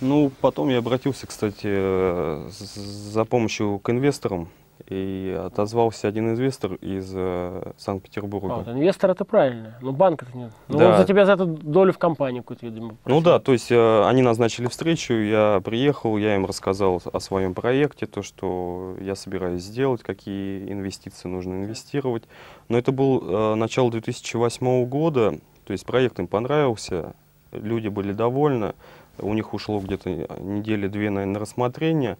Ну, 0.00 0.30
потом 0.40 0.68
я 0.70 0.78
обратился, 0.78 1.26
кстати, 1.26 1.66
э, 1.66 2.48
за 2.48 3.24
помощью 3.24 3.78
к 3.78 3.90
инвесторам. 3.90 4.48
И 4.88 5.40
отозвался 5.46 6.08
один 6.08 6.30
инвестор 6.30 6.74
из 6.74 7.10
э, 7.14 7.72
Санкт-Петербурга. 7.78 8.52
А, 8.52 8.56
вот 8.58 8.68
инвестор 8.68 9.10
это 9.10 9.24
правильно, 9.24 9.78
но 9.80 9.92
банк 9.92 10.22
это 10.24 10.36
нет. 10.36 10.50
Ну, 10.68 10.78
Да. 10.78 10.90
он 10.90 10.96
за 10.98 11.04
тебя 11.04 11.24
за 11.24 11.32
эту 11.32 11.46
долю 11.46 11.92
в 11.92 11.98
компании 11.98 12.40
какую-то, 12.40 12.66
видимо, 12.66 12.88
Ну 12.88 12.96
просил. 13.04 13.22
да, 13.22 13.38
то 13.38 13.52
есть 13.52 13.72
э, 13.72 14.04
они 14.06 14.20
назначили 14.20 14.66
встречу, 14.66 15.14
я 15.14 15.62
приехал, 15.64 16.18
я 16.18 16.34
им 16.34 16.44
рассказал 16.44 17.00
о 17.12 17.20
своем 17.20 17.54
проекте, 17.54 18.06
то, 18.06 18.22
что 18.22 18.96
я 19.00 19.14
собираюсь 19.14 19.62
сделать, 19.62 20.02
какие 20.02 20.70
инвестиции 20.70 21.28
нужно 21.28 21.54
инвестировать. 21.54 22.24
Но 22.68 22.76
это 22.76 22.92
был 22.92 23.22
э, 23.22 23.54
начало 23.54 23.90
2008 23.90 24.84
года, 24.86 25.38
то 25.64 25.72
есть 25.72 25.86
проект 25.86 26.18
им 26.18 26.26
понравился, 26.26 27.14
люди 27.52 27.88
были 27.88 28.12
довольны, 28.12 28.74
у 29.18 29.32
них 29.32 29.54
ушло 29.54 29.80
где-то 29.80 30.10
недели 30.40 30.88
две 30.88 31.08
на, 31.08 31.24
на 31.24 31.38
рассмотрение, 31.38 32.18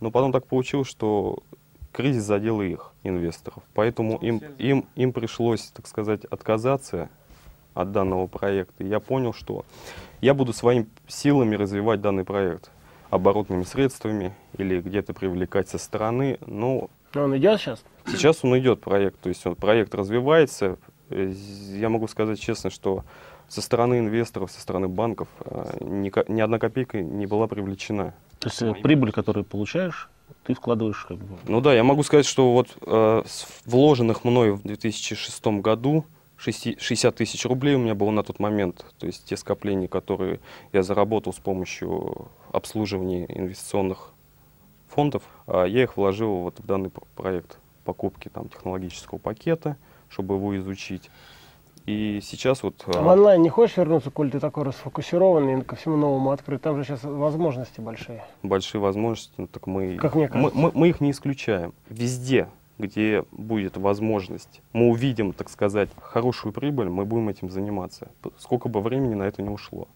но 0.00 0.10
потом 0.10 0.32
так 0.32 0.44
получилось, 0.46 0.88
что 0.88 1.38
кризис 1.94 2.24
задел 2.24 2.60
и 2.60 2.70
их, 2.70 2.92
инвесторов. 3.04 3.62
Поэтому 3.72 4.18
им, 4.18 4.42
им, 4.58 4.86
им 4.96 5.12
пришлось, 5.12 5.70
так 5.74 5.86
сказать, 5.86 6.24
отказаться 6.24 7.08
от 7.72 7.92
данного 7.92 8.26
проекта. 8.26 8.82
И 8.82 8.88
я 8.88 9.00
понял, 9.00 9.32
что 9.32 9.64
я 10.20 10.34
буду 10.34 10.52
своими 10.52 10.86
силами 11.06 11.54
развивать 11.54 12.00
данный 12.00 12.24
проект 12.24 12.70
оборотными 13.10 13.62
средствами 13.62 14.34
или 14.58 14.80
где-то 14.80 15.14
привлекать 15.14 15.68
со 15.68 15.78
стороны. 15.78 16.38
Но 16.46 16.90
Но 17.14 17.24
он 17.24 17.36
идет 17.36 17.60
сейчас? 17.60 17.84
сейчас 18.06 18.44
он 18.44 18.58
идет, 18.58 18.80
проект. 18.80 19.20
То 19.20 19.28
есть 19.28 19.46
он, 19.46 19.54
проект 19.54 19.94
развивается. 19.94 20.78
Я 21.10 21.90
могу 21.90 22.08
сказать 22.08 22.40
честно, 22.40 22.70
что 22.70 23.04
со 23.46 23.62
стороны 23.62 24.00
инвесторов, 24.00 24.50
со 24.50 24.60
стороны 24.60 24.88
банков 24.88 25.28
э, 25.44 25.76
ни, 25.80 26.10
ни 26.32 26.40
одна 26.40 26.58
копейка 26.58 27.00
не 27.00 27.26
была 27.26 27.46
привлечена. 27.46 28.14
То 28.40 28.48
есть 28.48 28.62
э, 28.62 28.74
прибыль, 28.82 29.12
которую 29.12 29.44
получаешь, 29.44 30.08
ты 30.44 30.54
вкладываешь 30.54 31.06
Ну 31.46 31.60
да, 31.60 31.74
я 31.74 31.84
могу 31.84 32.02
сказать, 32.02 32.26
что 32.26 32.52
вот 32.52 32.76
э, 32.82 33.22
вложенных 33.64 34.24
мной 34.24 34.52
в 34.52 34.62
2006 34.62 35.46
году 35.60 36.04
60 36.36 36.80
60 36.80 37.14
тысяч 37.14 37.44
рублей 37.46 37.74
у 37.74 37.78
меня 37.78 37.94
было 37.94 38.10
на 38.10 38.22
тот 38.22 38.38
момент. 38.38 38.84
То 38.98 39.06
есть 39.06 39.24
те 39.24 39.36
скопления, 39.36 39.88
которые 39.88 40.40
я 40.72 40.82
заработал 40.82 41.32
с 41.32 41.38
помощью 41.38 42.28
обслуживания 42.52 43.26
инвестиционных 43.28 44.12
фондов, 44.88 45.22
а, 45.46 45.64
я 45.64 45.82
их 45.82 45.96
вложил 45.96 46.36
вот 46.36 46.58
в 46.58 46.66
данный 46.66 46.90
проект 47.14 47.58
покупки 47.84 48.28
там, 48.28 48.48
технологического 48.48 49.18
пакета, 49.18 49.76
чтобы 50.08 50.34
его 50.36 50.56
изучить. 50.58 51.10
И 51.86 52.20
сейчас 52.22 52.62
вот... 52.62 52.82
А 52.86 52.98
а, 52.98 53.02
в 53.02 53.06
онлайн 53.08 53.42
не 53.42 53.50
хочешь 53.50 53.76
вернуться, 53.76 54.10
коль 54.10 54.30
ты 54.30 54.40
такой 54.40 54.64
расфокусированный, 54.64 55.62
ко 55.62 55.76
всему 55.76 55.96
новому 55.96 56.30
открыт? 56.30 56.62
Там 56.62 56.76
же 56.78 56.84
сейчас 56.84 57.04
возможности 57.04 57.80
большие. 57.80 58.24
большие 58.42 58.80
возможности, 58.80 59.34
ну, 59.36 59.46
так 59.46 59.66
мы, 59.66 59.96
Как 59.96 60.14
мне 60.14 60.24
мы, 60.24 60.30
кажется. 60.30 60.58
мы- 60.58 60.72
мы 60.74 60.88
их 60.88 61.00
не 61.02 61.10
исключаем. 61.10 61.74
Везде, 61.90 62.48
где 62.78 63.24
будет 63.32 63.76
возможность, 63.76 64.62
мы 64.72 64.88
увидим, 64.88 65.34
так 65.34 65.50
сказать, 65.50 65.90
хорошую 66.00 66.52
прибыль, 66.54 66.88
мы 66.88 67.04
будем 67.04 67.28
этим 67.28 67.50
заниматься. 67.50 68.08
Сколько 68.38 68.70
бы 68.70 68.80
времени 68.80 69.14
на 69.14 69.24
это 69.24 69.42
не 69.42 69.50
ушло. 69.50 69.86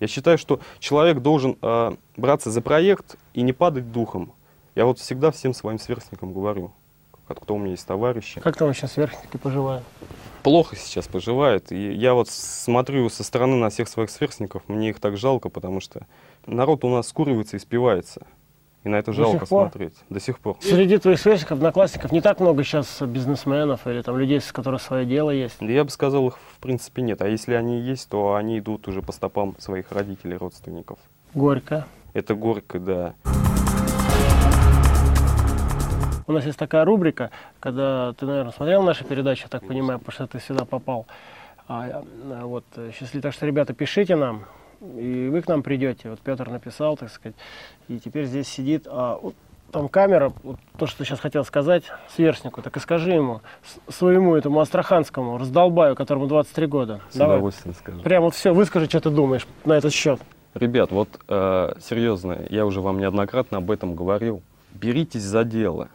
Я 0.00 0.06
считаю, 0.06 0.38
что 0.38 0.60
человек 0.78 1.20
должен 1.20 1.56
э, 1.60 1.92
браться 2.16 2.50
за 2.50 2.62
проект 2.62 3.16
и 3.34 3.42
не 3.42 3.52
падать 3.52 3.92
духом. 3.92 4.32
Я 4.74 4.86
вот 4.86 4.98
всегда 4.98 5.30
всем 5.30 5.52
своим 5.54 5.78
сверстникам 5.78 6.32
говорю, 6.32 6.70
кто 7.28 7.54
у 7.54 7.58
меня 7.58 7.70
есть 7.72 7.86
товарищи, 7.86 8.40
Как 8.40 8.56
там 8.56 8.72
сейчас 8.74 8.92
сверхники 8.92 9.36
поживают? 9.36 9.84
Плохо 10.46 10.76
сейчас 10.76 11.08
поживает. 11.08 11.72
И 11.72 11.92
я 11.92 12.14
вот 12.14 12.28
смотрю 12.28 13.08
со 13.08 13.24
стороны 13.24 13.56
на 13.56 13.68
всех 13.68 13.88
своих 13.88 14.10
сверстников, 14.10 14.62
мне 14.68 14.90
их 14.90 15.00
так 15.00 15.16
жалко, 15.16 15.48
потому 15.48 15.80
что 15.80 16.06
народ 16.46 16.84
у 16.84 16.88
нас 16.88 17.08
скуривается 17.08 17.56
и 17.56 17.58
спивается. 17.58 18.28
И 18.84 18.88
на 18.88 18.94
это 18.94 19.10
До 19.10 19.16
жалко 19.16 19.44
смотреть. 19.44 19.94
До 20.08 20.20
сих 20.20 20.38
пор. 20.38 20.56
Среди 20.60 20.98
твоих 20.98 21.18
сверстников, 21.18 21.58
одноклассников 21.58 22.12
не 22.12 22.20
так 22.20 22.38
много 22.38 22.62
сейчас 22.62 23.02
бизнесменов 23.02 23.88
или 23.88 24.02
там 24.02 24.16
людей, 24.18 24.40
с 24.40 24.52
которых 24.52 24.80
свое 24.82 25.04
дело 25.04 25.32
есть. 25.32 25.56
Да 25.58 25.66
Я 25.66 25.82
бы 25.82 25.90
сказал, 25.90 26.28
их 26.28 26.38
в 26.38 26.60
принципе 26.60 27.02
нет. 27.02 27.22
А 27.22 27.28
если 27.28 27.54
они 27.54 27.80
есть, 27.80 28.08
то 28.08 28.36
они 28.36 28.60
идут 28.60 28.86
уже 28.86 29.02
по 29.02 29.10
стопам 29.10 29.56
своих 29.58 29.90
родителей, 29.90 30.36
родственников. 30.36 31.00
Горько. 31.34 31.88
Это 32.14 32.36
горько, 32.36 32.78
да. 32.78 33.14
У 36.26 36.32
нас 36.32 36.44
есть 36.44 36.58
такая 36.58 36.84
рубрика, 36.84 37.30
когда 37.60 38.12
ты, 38.14 38.26
наверное, 38.26 38.52
смотрел 38.52 38.82
наши 38.82 39.04
передачи, 39.04 39.42
я 39.42 39.48
так 39.48 39.66
понимаю, 39.66 39.98
потому 39.98 40.12
что 40.12 40.26
ты 40.26 40.40
сюда 40.40 40.64
попал. 40.64 41.06
А, 41.68 42.02
а, 42.30 42.46
вот, 42.46 42.64
э, 42.76 42.90
счастливо. 42.96 43.22
Так 43.22 43.32
что, 43.32 43.46
ребята, 43.46 43.74
пишите 43.74 44.16
нам, 44.16 44.44
и 44.80 45.28
вы 45.30 45.42
к 45.42 45.48
нам 45.48 45.62
придете. 45.62 46.10
Вот 46.10 46.20
Петр 46.20 46.48
написал, 46.48 46.96
так 46.96 47.10
сказать, 47.10 47.36
и 47.88 47.98
теперь 47.98 48.26
здесь 48.26 48.48
сидит. 48.48 48.86
А, 48.88 49.18
вот 49.20 49.34
там 49.72 49.88
камера, 49.88 50.32
вот 50.42 50.58
то, 50.78 50.86
что 50.86 51.04
сейчас 51.04 51.20
хотел 51.20 51.44
сказать 51.44 51.84
сверстнику, 52.14 52.62
так 52.62 52.76
и 52.76 52.80
скажи 52.80 53.12
ему, 53.12 53.40
своему 53.88 54.34
этому 54.36 54.60
астраханскому 54.60 55.38
раздолбаю, 55.38 55.96
которому 55.96 56.26
23 56.26 56.66
года. 56.66 57.00
С 57.10 57.16
Давай. 57.16 57.36
удовольствием 57.36 57.74
скажу. 57.74 58.00
Прям 58.00 58.22
вот 58.22 58.34
все, 58.34 58.52
выскажи, 58.54 58.86
что 58.86 59.00
ты 59.00 59.10
думаешь 59.10 59.46
на 59.64 59.74
этот 59.74 59.92
счет. 59.92 60.20
Ребят, 60.54 60.90
вот 60.92 61.08
э, 61.28 61.72
серьезно, 61.80 62.38
я 62.48 62.64
уже 62.64 62.80
вам 62.80 62.98
неоднократно 62.98 63.58
об 63.58 63.70
этом 63.70 63.94
говорил. 63.94 64.40
Беритесь 64.72 65.22
за 65.22 65.44
дело. 65.44 65.88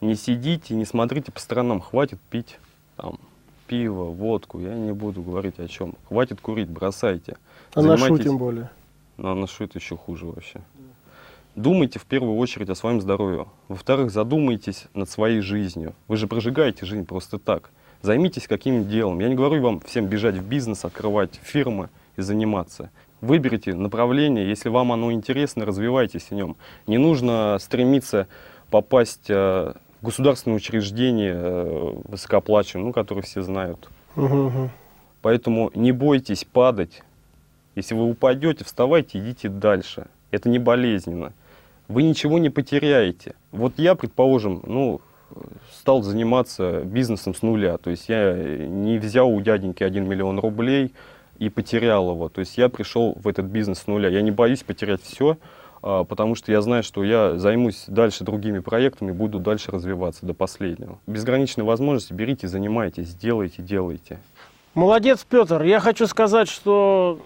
Не 0.00 0.14
сидите, 0.14 0.74
не 0.74 0.84
смотрите 0.84 1.32
по 1.32 1.40
сторонам. 1.40 1.80
Хватит 1.80 2.18
пить 2.30 2.58
там, 2.96 3.18
пиво, 3.66 4.04
водку. 4.04 4.60
Я 4.60 4.74
не 4.74 4.92
буду 4.92 5.22
говорить 5.22 5.58
о 5.58 5.68
чем. 5.68 5.94
Хватит 6.08 6.40
курить, 6.40 6.68
бросайте. 6.68 7.36
А 7.74 7.82
нашу 7.82 7.98
Занимайтесь- 8.04 8.26
тем 8.26 8.38
более. 8.38 8.70
Ну, 9.16 9.30
а 9.30 9.34
на 9.34 9.46
что 9.46 9.64
это 9.64 9.78
еще 9.78 9.96
хуже 9.96 10.26
вообще? 10.26 10.60
Думайте 11.54 11.98
в 11.98 12.04
первую 12.04 12.36
очередь 12.36 12.68
о 12.68 12.74
своем 12.74 13.00
здоровье. 13.00 13.46
Во-вторых, 13.68 14.10
задумайтесь 14.10 14.84
над 14.92 15.08
своей 15.08 15.40
жизнью. 15.40 15.94
Вы 16.06 16.18
же 16.18 16.26
прожигаете 16.26 16.84
жизнь 16.84 17.06
просто 17.06 17.38
так. 17.38 17.70
Займитесь 18.02 18.46
каким-нибудь 18.46 18.90
делом. 18.90 19.18
Я 19.20 19.28
не 19.28 19.34
говорю 19.34 19.62
вам 19.62 19.80
всем 19.80 20.06
бежать 20.06 20.34
в 20.36 20.46
бизнес, 20.46 20.84
открывать 20.84 21.40
фирмы 21.42 21.88
и 22.16 22.20
заниматься. 22.20 22.90
Выберите 23.22 23.72
направление, 23.74 24.46
если 24.46 24.68
вам 24.68 24.92
оно 24.92 25.10
интересно, 25.10 25.64
развивайтесь 25.64 26.24
в 26.24 26.32
нем. 26.32 26.56
Не 26.86 26.98
нужно 26.98 27.56
стремиться 27.58 28.28
попасть 28.70 29.30
государственное 30.02 30.56
учреждение 30.56 31.34
э, 31.34 31.92
высокооплачиваемое, 32.04 32.88
ну, 32.88 32.92
которые 32.92 33.24
все 33.24 33.42
знают. 33.42 33.88
Мгм. 34.14 34.70
Поэтому 35.22 35.70
не 35.74 35.92
бойтесь 35.92 36.44
падать. 36.44 37.02
Если 37.74 37.94
вы 37.94 38.08
упадете, 38.08 38.64
вставайте, 38.64 39.18
идите 39.18 39.48
дальше. 39.48 40.06
Это 40.30 40.48
не 40.48 40.58
болезненно. 40.58 41.32
Вы 41.88 42.02
ничего 42.02 42.38
не 42.38 42.50
потеряете. 42.50 43.34
Вот 43.52 43.74
я, 43.78 43.94
предположим, 43.94 44.62
ну, 44.64 45.00
стал 45.72 46.02
заниматься 46.02 46.82
бизнесом 46.82 47.34
с 47.34 47.42
нуля. 47.42 47.76
То 47.78 47.90
есть 47.90 48.08
я 48.08 48.34
не 48.34 48.98
взял 48.98 49.28
у 49.28 49.40
дяденьки 49.40 49.82
1 49.82 50.08
миллион 50.08 50.38
рублей 50.38 50.92
и 51.38 51.48
потерял 51.48 52.10
его. 52.10 52.28
То 52.28 52.40
есть 52.40 52.56
я 52.58 52.68
пришел 52.68 53.16
в 53.20 53.28
этот 53.28 53.46
бизнес 53.46 53.80
с 53.80 53.86
нуля. 53.86 54.08
Я 54.08 54.22
не 54.22 54.30
боюсь 54.30 54.62
потерять 54.62 55.02
все, 55.02 55.36
потому 56.04 56.34
что 56.34 56.50
я 56.50 56.60
знаю, 56.62 56.82
что 56.82 57.04
я 57.04 57.38
займусь 57.38 57.84
дальше 57.86 58.24
другими 58.24 58.58
проектами, 58.58 59.12
буду 59.12 59.38
дальше 59.38 59.70
развиваться 59.70 60.26
до 60.26 60.34
последнего. 60.34 60.98
Безграничные 61.06 61.64
возможности 61.64 62.12
берите, 62.12 62.48
занимайтесь, 62.48 63.14
делайте, 63.14 63.62
делайте. 63.62 64.18
Молодец, 64.74 65.24
Петр. 65.28 65.62
Я 65.62 65.80
хочу 65.80 66.06
сказать, 66.06 66.48
что 66.48 67.20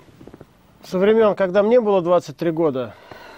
со 0.85 0.99
времен, 0.99 1.35
когда 1.35 1.63
мне 1.63 1.81
было 1.81 2.03
23 2.03 2.51
года, 2.51 2.95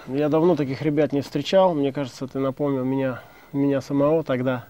я 0.09 0.29
давно 0.29 0.57
таких 0.57 0.83
ребят 0.83 1.13
не 1.13 1.21
встречал. 1.21 1.73
Мне 1.75 1.93
кажется, 1.93 2.27
ты 2.27 2.39
напомнил 2.39 2.85
меня, 2.85 3.23
меня 3.53 3.81
самого 3.81 4.25
тогда. 4.25 4.67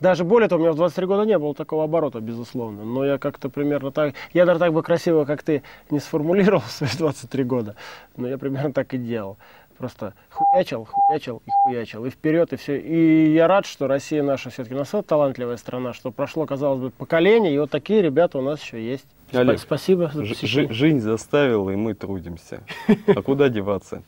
Даже 0.00 0.24
более 0.24 0.48
того, 0.48 0.60
у 0.60 0.64
меня 0.64 0.72
в 0.72 0.76
23 0.76 1.06
года 1.06 1.24
не 1.24 1.38
было 1.38 1.54
такого 1.54 1.84
оборота, 1.84 2.20
безусловно. 2.20 2.84
Но 2.84 3.04
я 3.04 3.18
как-то 3.18 3.50
примерно 3.50 3.92
так... 3.92 4.14
Я 4.32 4.46
даже 4.46 4.58
так 4.58 4.72
бы 4.72 4.82
красиво, 4.82 5.26
как 5.26 5.42
ты, 5.42 5.62
не 5.90 6.00
сформулировал 6.00 6.62
свои 6.68 6.90
23 6.96 7.44
года. 7.44 7.76
Но 8.16 8.26
я 8.26 8.38
примерно 8.38 8.72
так 8.72 8.94
и 8.94 8.98
делал. 8.98 9.36
Просто 9.80 10.12
хуячил, 10.28 10.84
хуячил 10.84 11.40
и 11.46 11.50
хуячил. 11.62 12.04
И 12.04 12.10
вперед, 12.10 12.52
и 12.52 12.56
все. 12.56 12.78
И 12.78 13.32
я 13.32 13.48
рад, 13.48 13.64
что 13.64 13.86
Россия 13.86 14.22
наша 14.22 14.50
все-таки 14.50 14.74
настолько 14.74 15.08
талантливая 15.08 15.56
страна, 15.56 15.94
что 15.94 16.10
прошло, 16.10 16.44
казалось 16.44 16.80
бы, 16.80 16.90
поколение, 16.90 17.54
и 17.54 17.58
вот 17.58 17.70
такие 17.70 18.02
ребята 18.02 18.36
у 18.36 18.42
нас 18.42 18.60
еще 18.60 18.78
есть. 18.78 19.06
Олег, 19.32 19.58
Спасибо. 19.58 20.10
за 20.12 20.20
посещение. 20.20 20.68
жи- 20.68 20.74
жизнь 20.74 21.00
заставила, 21.00 21.70
и 21.70 21.76
мы 21.76 21.94
трудимся. 21.94 22.60
А 23.06 23.22
куда 23.22 23.48
деваться? 23.48 24.02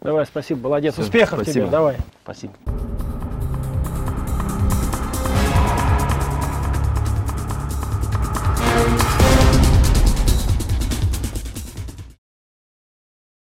Давай, 0.00 0.24
спасибо, 0.24 0.60
молодец. 0.60 0.96
Успехов 0.96 1.44
тебе, 1.44 1.66
давай. 1.66 1.96
Спасибо. 2.22 2.52